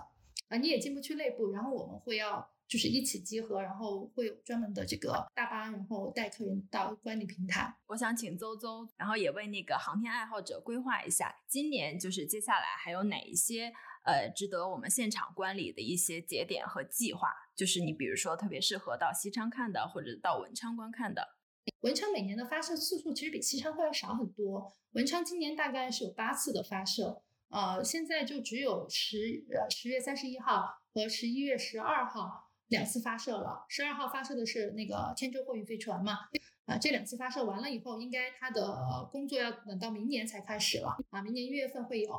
[0.48, 2.50] 啊，你也进不去内部，然后我们会要。
[2.66, 7.76] 就是一起集合，然后会有专门的这个大巴，然后带客人到观礼平台。
[7.86, 13.72] 我想请邹邹，然后也为那个航天爱好者规划一下，今年就是接下来还有哪一些
[14.04, 17.28] 呃值得我们现场观礼的一些节点和计划？
[17.54, 21.36] 就是你比如说特别适合到西昌看的，或者到文昌观看的。
[21.80, 32.50] 文昌每年的发射次数其实比西昌会要少很多，文昌今年大概是有八次的发射，呃，现在就只有十呃十月三十一号和十一月十二号。
[32.68, 36.18] 两次发射了，十二号发射的是那个天舟货运飞船嘛，
[36.64, 42.10] 啊，这两次发射完了以后，应该他的工作要等到明年才开始了啊，明年一月份会有。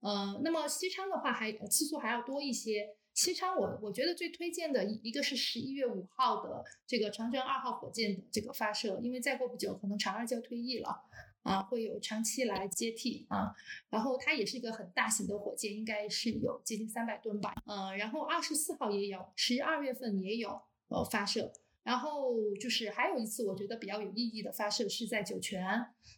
[0.00, 2.96] 呃，那么西昌的话还次数还要多一些。
[3.12, 11.02] 西昌我我觉得最推荐的一个是十一月五号的这个长征二号火箭的这个发射，因为再过不久可能长二就要退役了
[11.42, 13.54] 啊，会有长期来接替啊。
[13.88, 17.54] 然后它也是一个很大型的火箭，应该是有接近三百吨吧。
[17.66, 21.52] 嗯，然后二十四号也有，十二月份也有呃发射。
[21.82, 25.66] 然后就是还有一次，我觉得比较有意义的发射是在酒泉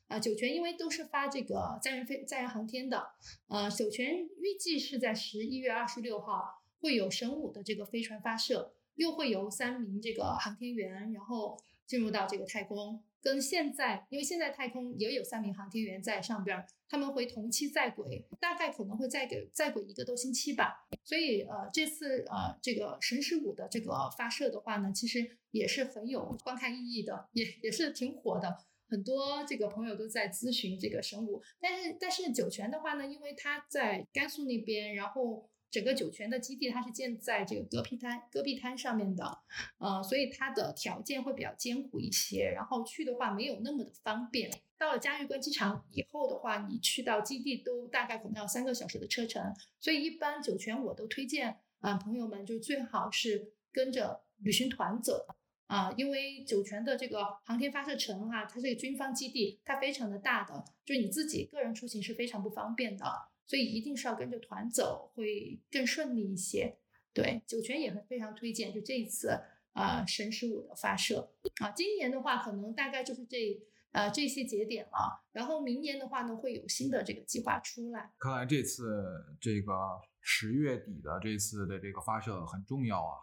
[0.09, 3.13] 啊，酒泉因为都是发这个载人飞载人航天的，
[3.47, 11.57] 呃，酒泉预计是在十一月二十六号会有神五的这个飞船发射，又会有三名这个航天员，然后
[11.87, 13.01] 进入到这个太空。
[13.23, 20.89] 跟现在，因为现在太空也有三名航天员在上边，他们会同期在轨，大概可能会再给在轨一个多星期吧。
[21.05, 28.59] 所以呃，这次呃这个神十五的这个发射的话呢，其实也是很有观看意义的，也也是挺火的，
[28.89, 31.41] 很多这个朋友都在咨询这个神五。
[31.61, 35.49] 但是但是酒泉的话呢，因为它在甘肃那边，然后。
[35.73, 39.39] 整个酒泉的基地它是建在这个戈壁滩戈壁滩上面的，
[39.79, 44.51] 呃，所以它的条件会比较艰苦一些，然后去的话没有那么的方便。
[44.77, 49.43] 到了嘉峪关机场以后的话，你去到基地都大概可能要三个小时的车程，
[49.81, 55.25] 所以一般酒泉我都推荐啊朋友们就最好是跟着旅行团走
[55.69, 63.07] 啊，因为酒泉的这个航天发射城啊，它这个军方基地它非常的大的，就你自己个人出行是非常不方便的。
[63.53, 66.75] 所以一定是要跟着团走，会更顺利一些。
[67.13, 69.39] 对，酒泉也很非常推荐，就这一次
[69.75, 71.31] 啊神十五的发射
[71.61, 78.11] 啊，今年的话可能大概就是这呃这些节点了，然后明年的话呢会有新的这个计划出来。
[78.19, 83.21] 看来这次这个十月底的这次的这个发射很重要啊，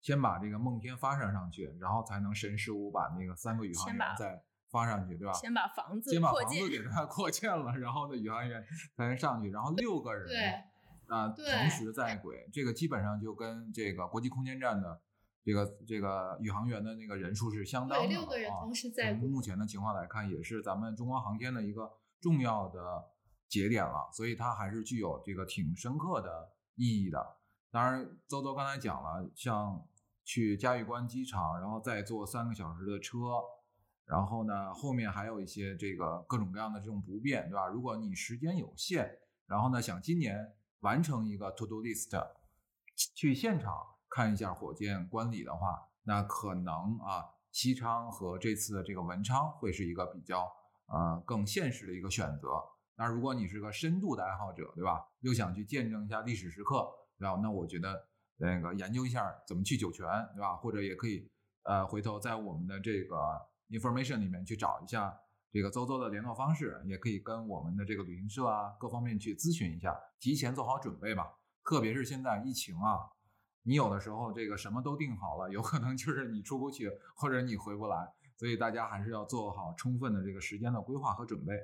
[0.00, 4.40] 先把这个梦天发射上去，然后才能神十五把那个三个宇航员再。
[4.74, 5.32] 发上去对吧？
[5.34, 8.60] 先把房子先把房子给它 扩建了，然后呢宇航员
[8.96, 10.44] 才能上去，然后六个人对
[11.06, 15.00] 啊同时在轨，这个基本上就跟这个国际空间站的
[15.44, 18.06] 这个这个宇航员的那个人数是相当的。
[18.06, 19.28] 对，六个人同时在轨。
[19.28, 21.88] 目前的情况来看，也是咱们中国航天的一个
[22.20, 23.04] 重要的
[23.48, 27.36] 节点了，所以它还是具有这个挺深刻的意义的。
[27.70, 29.86] 当然，邹邹刚才讲了，像
[30.24, 33.16] 去嘉峪关机场，然后再坐三个小时的车。
[34.06, 37.66] 然后呢，后面还有一些这个各种各样的这种不便，对吧？
[37.68, 42.10] 如果你时间有限，然后呢想今年完成一个 to do list，
[43.14, 43.74] 去现场
[44.10, 50.52] 看一下火箭观礼的话，那可能啊西昌和这次的这个文昌会是一个比较
[50.88, 52.48] 呃更现实的一个选择。
[52.96, 55.02] 那如果你是个深度的爱好者，对吧？
[55.20, 56.86] 又想去见证一下历史时刻，
[57.18, 57.40] 对吧？
[57.42, 60.56] 那我觉得那个研究一下怎么去酒泉，对吧？
[60.56, 61.26] 或者也可以
[61.62, 63.16] 呃回头在我们的这个。
[63.70, 65.16] Information 里面去找一下
[65.50, 71.32] 这个周周的联络方式，也可以跟我们的这个旅行社啊各方面去咨询一下，提前做好准备吧。
[71.64, 72.98] 特别是现在疫情啊，
[73.62, 81.54] 你有的时候这个什么都定好了，有可能就是你出不去或者你回不来，所以大家还是要做好充分的这个时间的规划和准备。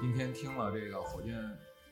[0.00, 1.32] 今天听了这个火箭，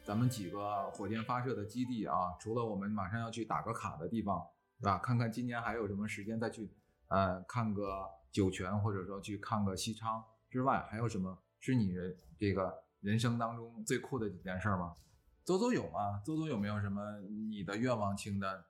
[0.04, 4.44] 咱们几个火箭发射的基地啊，除了我们马上要去打个卡的地方，
[4.80, 4.98] 对吧？
[4.98, 6.68] 看看今年还有什么时间再去，
[7.08, 11.94] 呃，看个酒泉，或者说去看个西昌之外，还有什么是你
[12.38, 14.96] 这个人生当中最酷的几件事吗？
[15.44, 16.20] 周周有吗？
[16.24, 18.64] 周周有没有什么你的愿望清单？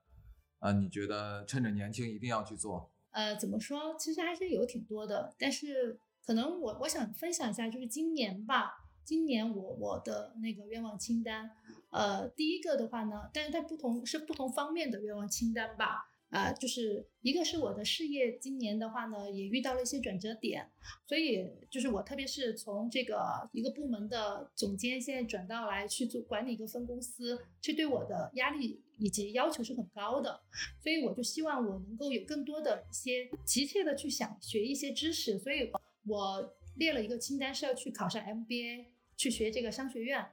[0.58, 2.90] 啊，你觉得趁着年轻一定要去做？
[3.12, 3.96] 呃，怎么说？
[3.98, 8.79] 其实还是有挺多的，但是可能我我想分享一下，就是今年吧。
[9.10, 11.50] 今年我我的那个愿望清单，
[11.90, 20.70] 呃，第一个的话呢，但是它不同是不同方面的愿望清单吧，啊，就是一个是我的事业，今年的话呢也遇到了一些转折点，
[21.08, 30.40] 所以就是我特别是从这个一个部门的总监，现在转到来去做管理一个分公司，这对我的压力以及要求是很高的，
[30.80, 35.68] 所以我就希望我能够有更多的一些急切的去想学一些知识，所以
[36.06, 38.89] 我列了一个清单是要去考上 MBA。
[39.20, 40.26] 去学这个商学院，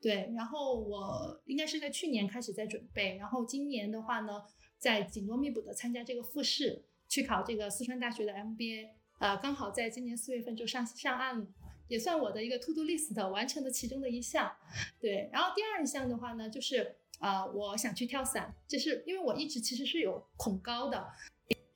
[0.00, 4.42] 对，然后我应该是在去年开始在准备，然后今年的话呢，
[4.78, 8.88] 在紧锣密鼓的参加这个复试，去考这个四川大学的 MBA，
[9.18, 11.46] 呃，刚好在今年四月份就上上岸了，
[11.88, 14.50] 也算我的一个 to do list 完成的其中的一项，
[14.98, 21.06] 对，然后第二项的话呢，就是啊，我想去跳伞，就是因为我一直其实是有恐高的，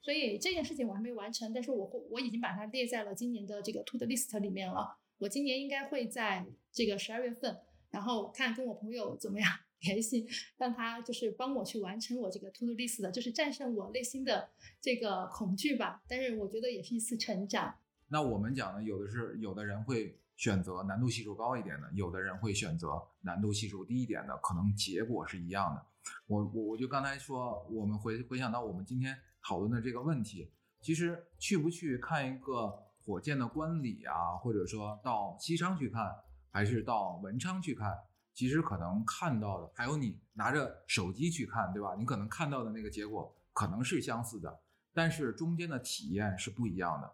[0.01, 4.97] 所以这件事情我还没完成，但是我会我已经把它列在了今年的这个 to do list 里面了。
[5.19, 7.59] 我今年应该会在这个十二月份，
[7.91, 9.51] 然后看跟我朋友怎么样
[9.81, 14.51] 联系，让他就是帮我去完成我这个 to do list 的，就是战胜我内心的
[14.81, 16.03] 这个恐惧吧。
[16.09, 17.75] 但是我觉得也是一次成长。
[18.09, 25.87] 那我们讲呢，有的是有的人会选择难度系数高一点的，有的人会选择难度系数低一点的，可能结果是一样的。
[26.27, 30.51] 我我我就刚才说，我们回回想到我们今天讨论的这个问题，
[30.81, 32.73] 其实去不去看一个
[33.05, 36.11] 火箭的观礼啊，或者说到西昌去看，
[36.51, 37.95] 还是到文昌去看，
[38.33, 41.95] 其实可能看到的，还有你拿着手机去看，对吧？
[41.99, 44.61] 你可能看到的那个结果可能是相似的，
[44.93, 47.07] 但是中间的体验是不一样的。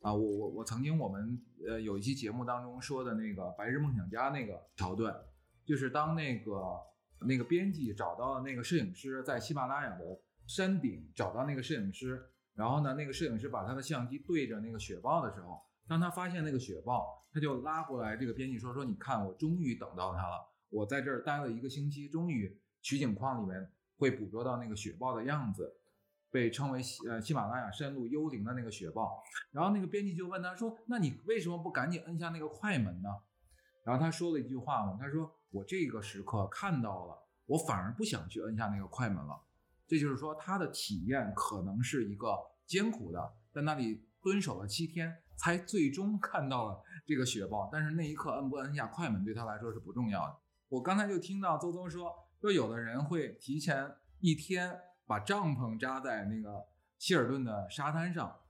[0.00, 5.14] 啊，我我我曾经我们呃有一期节目当中说的那个《白日梦想家》那个桥段，
[5.64, 6.52] 就是当那个
[7.20, 10.04] 那个编辑找到那个摄影师在喜马拉雅的
[10.46, 12.24] 山顶找到那个摄影师，
[12.56, 25.72] 然后呢，那个摄影师把他的相机对着那个雪豹的时候，当他发现那个雪豹，他就拉过来这个编辑说说，你看我终于等到它了，我在这儿待了一个星期，终于取景框里面会捕捉到那个雪豹的样子。
[26.28, 33.08] 被称为喜呃喜马拉雅山路幽灵的那个雪豹，然后那个编辑就问他说：“那你为什么不赶紧摁下那个快门呢？”
[33.86, 39.40] 然后他说了一句话嘛，他说：“我这个时刻看到了，我反而不想去摁下那个快门了。”
[39.86, 47.68] 这就是说他的体验可能是一个艰苦的，在那里蹲守了七天，才最终看到了这个雪豹。
[47.72, 50.36] 但是那一刻摁不摁下快门对他来说是不重要的。
[50.68, 54.80] 我刚才就听到邹邹说，说有的人会提前一天。
[55.08, 56.66] 把帐篷扎在那个
[56.98, 58.40] 希尔顿的沙滩上，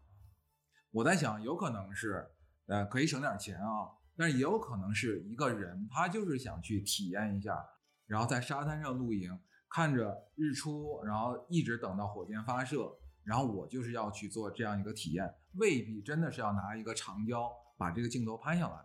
[0.90, 2.30] 我在想，有可能是，
[2.64, 7.62] 呃，可以省点钱啊，但是也有可能是一个人，他就是想去体验一下，
[8.06, 9.38] 然后在沙滩上露营，
[9.68, 18.76] 看着日出，然后一直等到火箭发射，然后我就是要去做这样一个体验，未必真的是要拿一个长焦把这个镜头拍下来，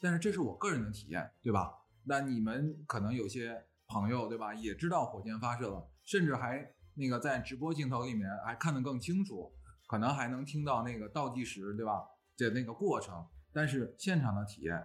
[0.00, 1.72] 但是这是我个人的体验，对吧？
[2.04, 6.74] 那你们可能有些朋友，对吧，也知道火箭发射了，甚至还。
[6.96, 9.52] 那个在直播镜头里面还看得更清楚，
[9.88, 12.06] 可能还能听到那个倒计时，对吧？
[12.36, 14.80] 的那个过程，但是现场的体验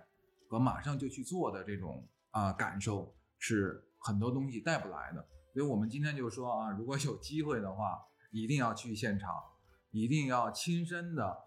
[0.50, 5.24] 和马上就去做的这种啊感受是很多东西带不来的。
[5.60, 8.00] 所以我们今天就说啊，如果有机会的话，
[8.32, 9.30] 一定要去现场，
[9.92, 11.38] 一定要亲身的、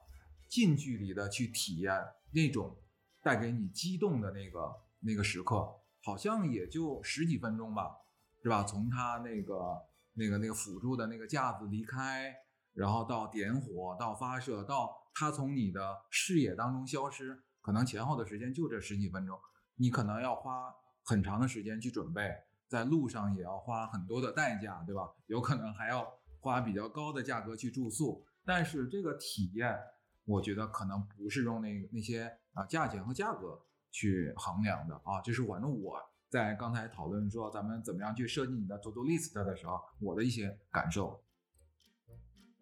[0.50, 1.98] 近距离的去体验
[2.32, 2.76] 那种
[3.22, 5.66] 带给你激动的那个那个时刻，
[6.02, 7.96] 好像也就十几分钟吧，
[8.42, 8.62] 是吧？
[8.62, 9.80] 从他那个。
[10.14, 12.36] 那个那个辅助的那个架子离开，
[12.74, 19.38] 然后到点火，到发射，到它从你的视野当中消失，可能前后的时间就这十几分钟。
[19.76, 20.70] 你可能要花
[21.02, 22.30] 很长的时间去准备，
[22.72, 25.02] 在路上也要花很多的代价，对吧？
[25.26, 26.10] 有可能还要
[26.40, 28.24] 花比较高的价格去住宿。
[28.46, 29.78] 但是这个体验，
[30.24, 33.60] 我觉得可能不是用那那些啊价钱和价格
[33.90, 35.20] 去衡量的啊。
[35.20, 36.00] 就是反正我。
[36.30, 41.22] 在刚才讨论说咱们怎么样去设计你的 to do list 的时候，我的一些感受。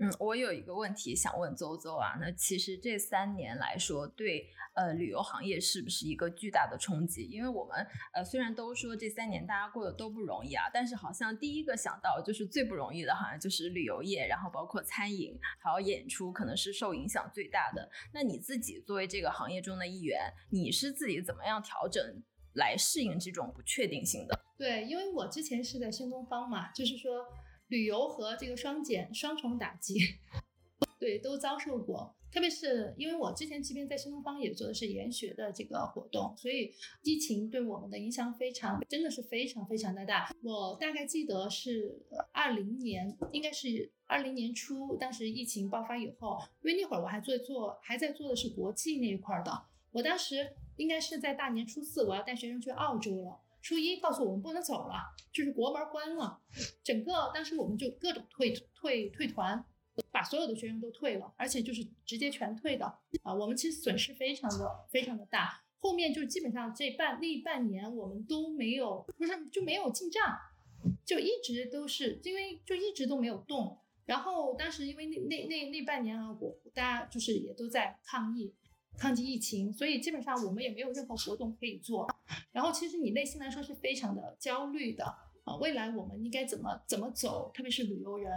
[0.02, 7.24] 嗯，我有一个问题想问邹邹啊，那其实这三年来说，对呃旅游行业是不是一个巨大的冲击？
[7.24, 17.90] 因为我们呃虽然都说这三年大家过得都不容易啊，但是好像第一个想到就是最不容易的，好像就是旅游业，然后包括餐饮还有演出，可能是受影响最大的。
[18.14, 22.02] 那你自己作为这个行业中的一员，你是自己怎么样调整？
[22.54, 24.36] 来适应这种不确定性的。
[24.58, 27.24] 对，因为我之前是在新东方嘛，就是说
[27.70, 29.98] 旅游和这个双减双重打击，
[31.00, 32.14] 对，都遭受过。
[32.30, 40.30] 特别是因为我之前即便在新东方也做的是研学的这个活动，所以疫情对我们的影响非常，真的是非常非常的大。
[40.44, 49.62] 我大概记得是二零年，应该是二零年初，当时疫情爆发以后，因为那会儿我还在做，还在做的是国际那一块的，
[49.92, 50.50] 我当时。
[50.76, 53.38] 应该是在大年初四，我要带学生去澳洲了。
[53.62, 54.94] 初一告诉我们不能走了，
[55.32, 56.40] 就是国门关了。
[56.82, 59.64] 整个当时我们就各种退退退团，
[60.10, 62.86] 把所有的学生都退了，而且就是直接全退的
[63.22, 63.34] 啊。
[63.34, 65.62] 我们其实损失非常的非常的大。
[65.78, 70.36] 后面就基本上这半那半年我们都没有，不是就没有进账，
[71.04, 73.78] 就一直都是因为就一直都没有动。
[74.06, 78.54] 然后当时因为那那那那半年啊，我大家就是也都在抗议。
[79.00, 82.06] 抗击疫情，所以基本上我们也没有任何活动可以做。
[82.52, 85.02] 然后其实你内心来说是非常的焦虑的
[85.44, 87.50] 啊，未来我们应该怎么怎么走？
[87.54, 88.30] 特别是旅游人，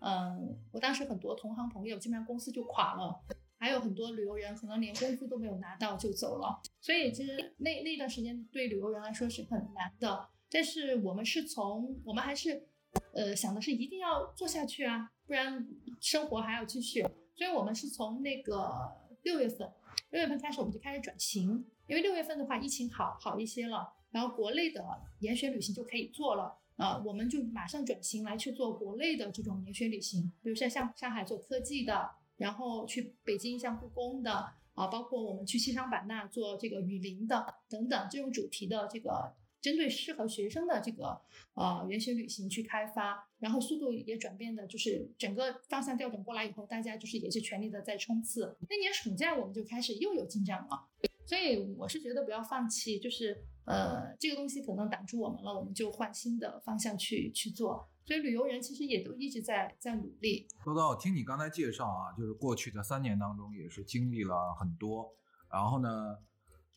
[0.00, 3.22] 嗯，我当时很多同行朋友基本上公司就垮了，
[3.58, 6.60] 还有很多旅游人可能连工资都没有拿到就走了。
[6.80, 10.28] 所以其实那那段时间对旅游人来说是很难的。
[10.50, 12.66] 但是我们是从我们还是
[13.12, 15.68] 呃想的是一定要做下去啊，不然
[16.00, 17.06] 生活还要继续。
[17.36, 19.70] 所以我们是从那个六月份。
[20.10, 24.82] 六月份开始我们就开始转型，因为六月份的话疫情好好一些了，然后国内的
[25.20, 26.56] 研学旅行就可以做了。
[26.76, 34.32] 呃，我们就马上转型来去做国内的这种研学旅行，比如说像上海做科技的，然后去北京像故宫的
[34.74, 41.20] 啊，包括我们去西双版纳做这个雨林的等等这种主题的这个针对适合学生的这个
[41.54, 48.56] 呃研学旅行去开发，然后速度也转变的，就是整个方向调整过来以后，大家就是也是全力的在冲刺。
[48.68, 50.88] 那年暑假我们就开始又有进展了，
[51.24, 53.44] 所以我是觉得不要放弃，就是。
[53.68, 57.86] 呃，这个东西可能挡住我们了，我们就换新的方向去去做。
[58.06, 60.48] 所以旅游人其实也都一直在在努力。
[60.64, 65.14] 多多，听你刚才介绍啊，就是过去的三年当中也是经历了很多，
[65.52, 66.16] 然后呢，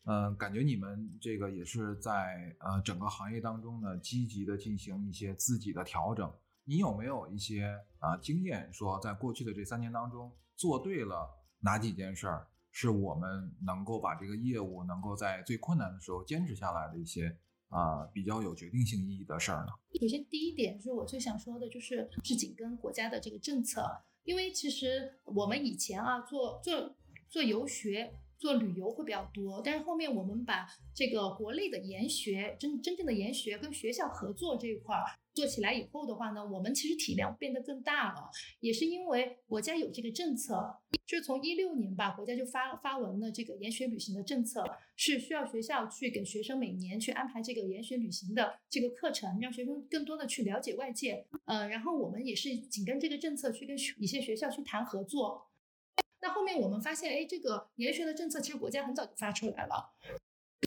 [0.04, 6.32] 嗯，感觉你们这个也是在呃整个行业当中呢积极的进行一些自己的调整。
[6.64, 11.28] 你有没有一些啊经验，说在过去的这三年当中做对了
[11.60, 12.46] 哪几件事儿？
[12.74, 17.36] 是我们能够把这个业务能够在最困难的时候坚持下来的一些
[17.68, 19.72] 啊比较有决定性意义的事儿呢。
[20.00, 23.84] 首先，第一点就是我最想说的，就是是紧跟国家的这个政策，
[24.24, 26.96] 因为其实我们以前啊做做
[27.28, 35.04] 做游学、做旅游会比较多，但是后面我们把这个国内的研学真真正的研学跟学校合作这一块儿。
[35.32, 38.28] 做起来以后的话呢，我们其实体量变得更大了，
[38.60, 40.76] 也是因为国家有这个政策，
[41.06, 44.62] 就是从一六年吧，国家就发发文了这个研学旅行的政策，
[44.96, 51.24] 是需要学校去给学生每年去安排这个研学旅行的这个课程，让学生更多的去了解外界。
[51.46, 55.46] 呃，然后我们也是紧跟这个政策去跟一些学校去谈合作。
[56.22, 59.92] 那后面我们发现，哎，这个研学的政策其实国家很早就发出来了，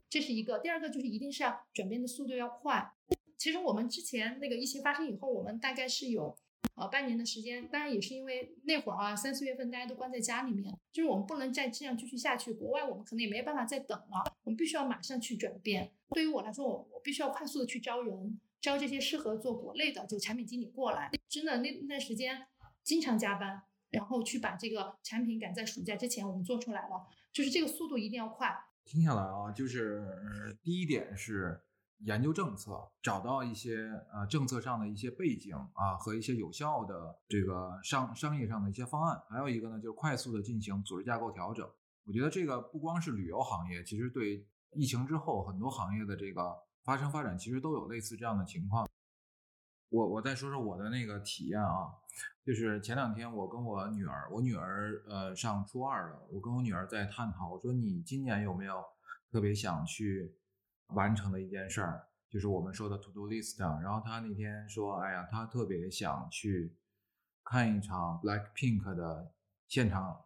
[0.10, 0.60] 这是一个。
[0.60, 2.94] 第二个就是一定是要转变的速度要快。
[3.38, 6.36] 其实我们之前那个疫情发生以后，我们大概是有
[6.76, 12.54] 呃半年的时间，当然也是因为那会儿啊三四月份大家都关在家里面，就是我们不能再这样继续下去。
[12.54, 15.92] 国外我们可能也没办法再等了，我们必须要马上去转变。
[16.10, 21.10] 对于我来说，我我必须要快速的去招人，招这些适合做国内的就产品经理过来。
[21.30, 22.46] 真的那那段时间
[22.84, 23.62] 经常加班，
[23.96, 28.56] 然后去把这个产品赶在暑假之前我们做出来了，就是这个速度一定要快。
[28.84, 31.62] 听下来啊，就是第一点是。
[32.00, 41.68] 研究政策，找到一些呃政策上的一些背景啊和一些有效的这个商商业上的一些方案，还有一个呢就是快速的进行组织架构调整。
[42.04, 48.86] 我觉得这个不光是旅游行业，其实对疫情之后很多行业的这个发生发展，其实都有类似这样的情况。
[49.88, 51.96] 我我再说说我的那个体验啊，
[52.46, 58.82] 就是前两天我跟我女儿，我女儿呃上初二了，我跟我女儿在探讨，我说你今年有没有
[59.30, 60.34] 特别想去。
[60.90, 63.60] 完成的一件事儿，就是我们说的 to do list。
[63.82, 66.72] 然后她那天说：“哎呀，她特别想去
[67.44, 69.32] 看一场 Black Pink 的
[69.68, 70.22] 现场。”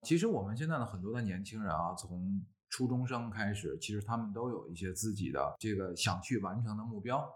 [0.00, 7.30] 其实我们现在的很多的年轻人啊，从初中生开始，其实他们都有一些自己的这个想去完成的目标。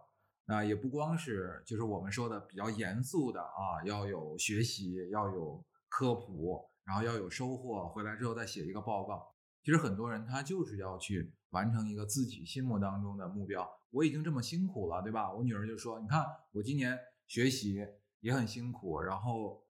[0.51, 9.35] 啊，也不光是就是我们说的比较严肃的啊，要有学习，要有科普，然后要有收获，回来之后再写一个报告。
[9.63, 11.33] 其实很多人他就是要去。
[11.51, 15.33] 完成一个自己心目当中的目标，我已经这么辛苦了，对吧？
[15.33, 16.97] 我女儿就说：“你看，我今年
[17.27, 17.85] 学习
[18.21, 19.61] 也很辛苦，然后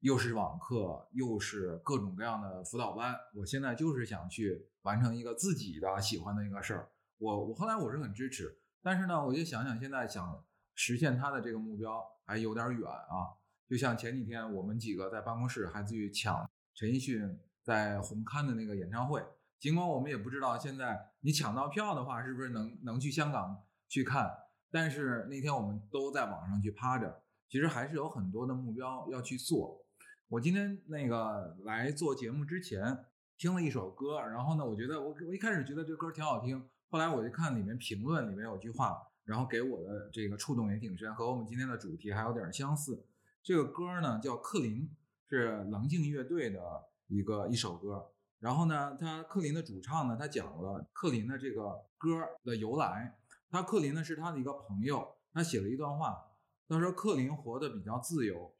[0.00, 13.38] 又是网课，又是各种各样的辅导班，我现在就是想去完成一个自己的喜欢的一个事儿。”我我后来我是很支持，但是呢，我就想想现在想实现他的这个目标还有点远啊。
[13.68, 19.24] 就像前几天我们几个在办公室还去抢陈奕迅在红勘的那个演唱会。
[19.58, 24.28] 尽管我们也不知道现在你抢到票的话是不是能能去香港去看，
[24.70, 29.86] 但是那天我们都在网上去趴着，其实还是有很多的目标要去做。
[30.28, 33.04] 我今天那个来做节目之前
[33.38, 43.06] 听了一首歌，然后呢，我觉得我我一开始觉得这歌挺好听，后来我就看里面评论里面有句话，然后给我的这个触动也挺深，和我们今天的主题还有点相似。
[43.42, 44.82] 这个歌呢叫《克林》，
[45.30, 46.60] 是棱镜乐队的
[47.06, 48.10] 一个一首歌。
[48.40, 52.10] 然后呢，他克林的主唱呢，他讲了克林的这个歌
[52.44, 53.18] 的由来。
[53.48, 56.22] 他克林呢是他的一个朋友，他写了一段话，
[56.68, 58.52] 他说克林活得比较自由，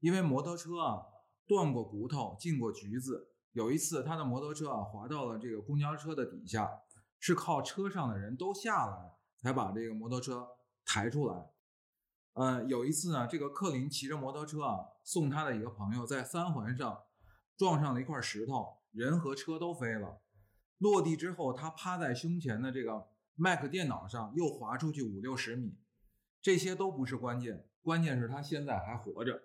[0.00, 1.06] 因为摩托车啊
[1.46, 3.28] 断过骨头，进过局子。
[3.52, 6.68] 有一次他的摩托车啊滑到了这个公交车的底下，
[7.20, 10.48] 是靠车上的人都下来才把这个摩托车
[10.84, 11.52] 抬出来。
[12.32, 17.02] 呃，有一次呢，这个克林骑着摩托车啊送他的一个朋友在三环上
[17.56, 18.80] 撞上了一块石头。
[18.92, 20.20] 人和车都飞了，
[20.78, 23.06] 落地之后，他趴在胸前的这个
[23.36, 25.78] Mac 电脑上又滑出去五六十米，
[26.42, 29.42] 这些都不是关键，关键是他现在还活着。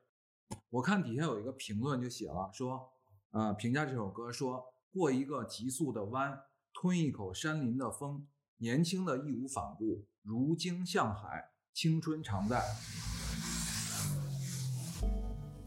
[0.72, 2.92] 我看底下有一个评论就写了说，
[3.30, 6.42] 呃，评价这首歌说过一个急速的弯，
[6.86, 8.28] 吞一口山林的风，
[8.58, 12.62] 年轻的义无反顾，如鲸向海，青春常在。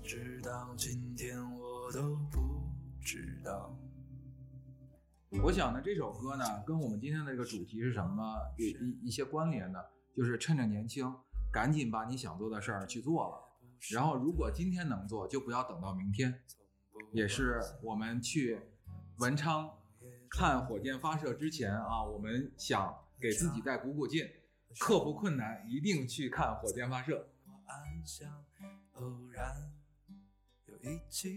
[0.00, 2.62] 直到今天，我都不
[3.00, 3.76] 知道。
[5.42, 11.12] 我想呢，这首歌呢，跟我们今天的这个主题是什么有一一些关联的，就是趁着年轻，
[11.52, 13.36] 赶紧把你想做的事儿去做了。
[13.92, 16.42] 然后，如果今天能做，就不要等到明天。
[17.10, 18.60] 也是我们去
[19.16, 19.68] 文昌
[20.30, 24.26] 看火箭发射之前啊，我们想给自己再鼓鼓劲，
[24.78, 27.28] 克服困难，一定去看火箭发射。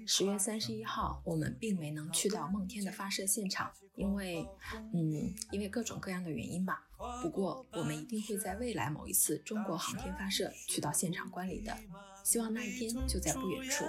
[0.05, 4.47] 十月三十一号，我们并没能去到梦天的发射现场，因为，
[4.93, 6.87] 嗯，因为各种各样的原因吧。
[7.23, 11.75] 不过，我们一定会在未来某一次中国航天发射去到现场观礼的。
[12.23, 13.83] 希望那一天就在不远处。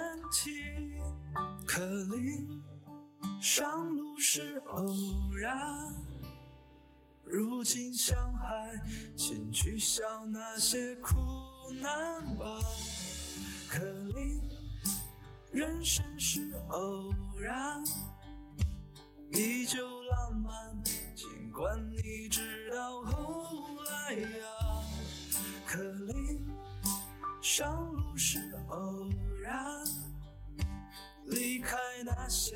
[3.41, 4.93] 上路是偶
[5.35, 5.93] 然，
[7.23, 8.81] 如今向海，
[9.15, 11.15] 请取消那些苦
[11.81, 12.59] 难吧。
[13.69, 14.41] 可令
[15.51, 17.83] 人生是偶然，
[19.31, 20.83] 依旧浪漫，
[21.15, 24.47] 尽管你知道后来呀。
[25.65, 26.47] 可令
[27.41, 29.09] 上路是偶
[29.41, 29.83] 然，
[31.25, 32.55] 离开那些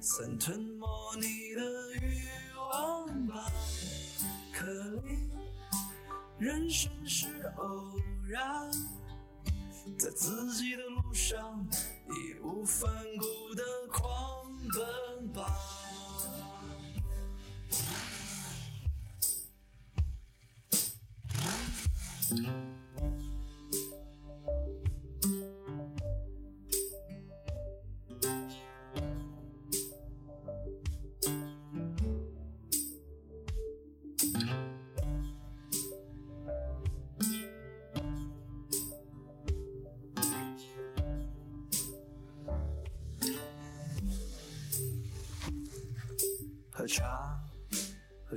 [0.00, 0.86] 曾吞没
[1.16, 3.50] 你的欲望吧。
[4.52, 4.66] 可
[5.04, 5.30] 令
[6.38, 7.98] 人生是偶
[8.28, 8.70] 然，
[9.98, 11.66] 在自己的路上
[12.08, 15.56] 义无反顾的狂奔吧。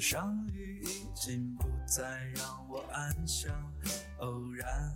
[0.04, 3.50] 喝上雨，已经不再让我安详。
[4.18, 4.94] 偶然，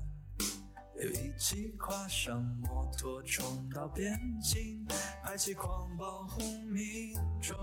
[0.99, 4.86] 又一起跨上摩托，冲到边境，
[5.24, 7.58] 排起狂暴轰鸣中，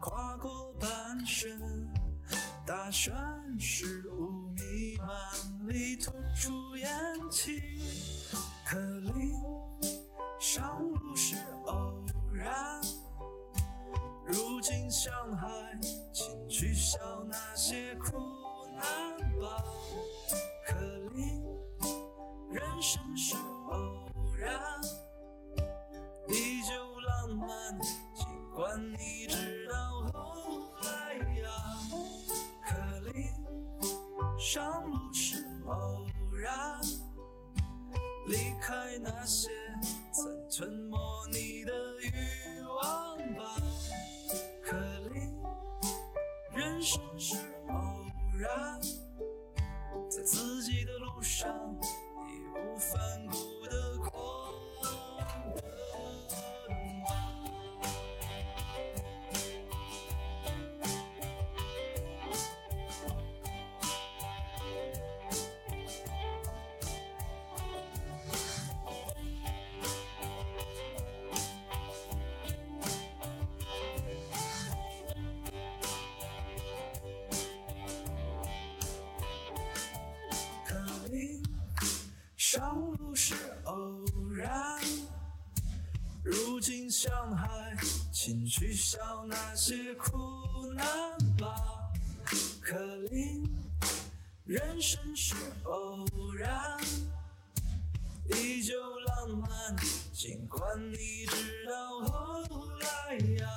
[0.00, 1.48] 跨过半生，
[2.66, 3.14] 大山
[3.56, 6.90] 是雾弥漫里吐出烟
[7.30, 7.62] 气，
[8.66, 9.32] 可令
[87.00, 87.76] 如今向海，
[88.12, 90.12] 请取消那些苦
[90.74, 90.86] 难
[91.38, 91.90] 吧。
[92.60, 92.78] 可
[93.10, 93.42] 令
[94.44, 95.34] 人生是
[95.64, 96.04] 偶
[96.38, 96.78] 然，
[98.26, 98.74] 依旧
[99.06, 99.76] 浪漫，
[100.12, 103.48] 尽管你知道后来呀。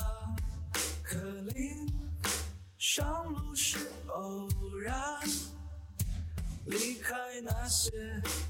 [1.03, 1.19] 可
[1.53, 1.91] 令
[2.77, 4.47] 上路是偶
[4.81, 5.19] 然。
[6.65, 7.91] 离开那些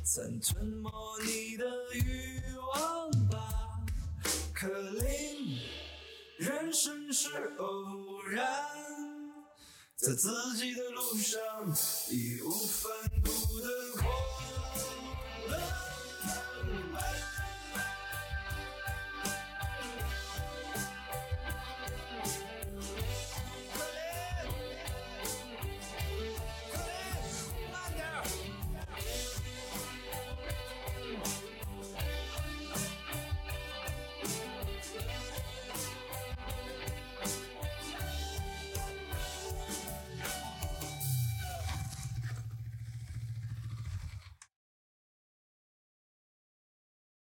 [0.03, 0.91] 曾吞没
[10.03, 11.39] 在自己的路上
[12.09, 13.02] 义无反顾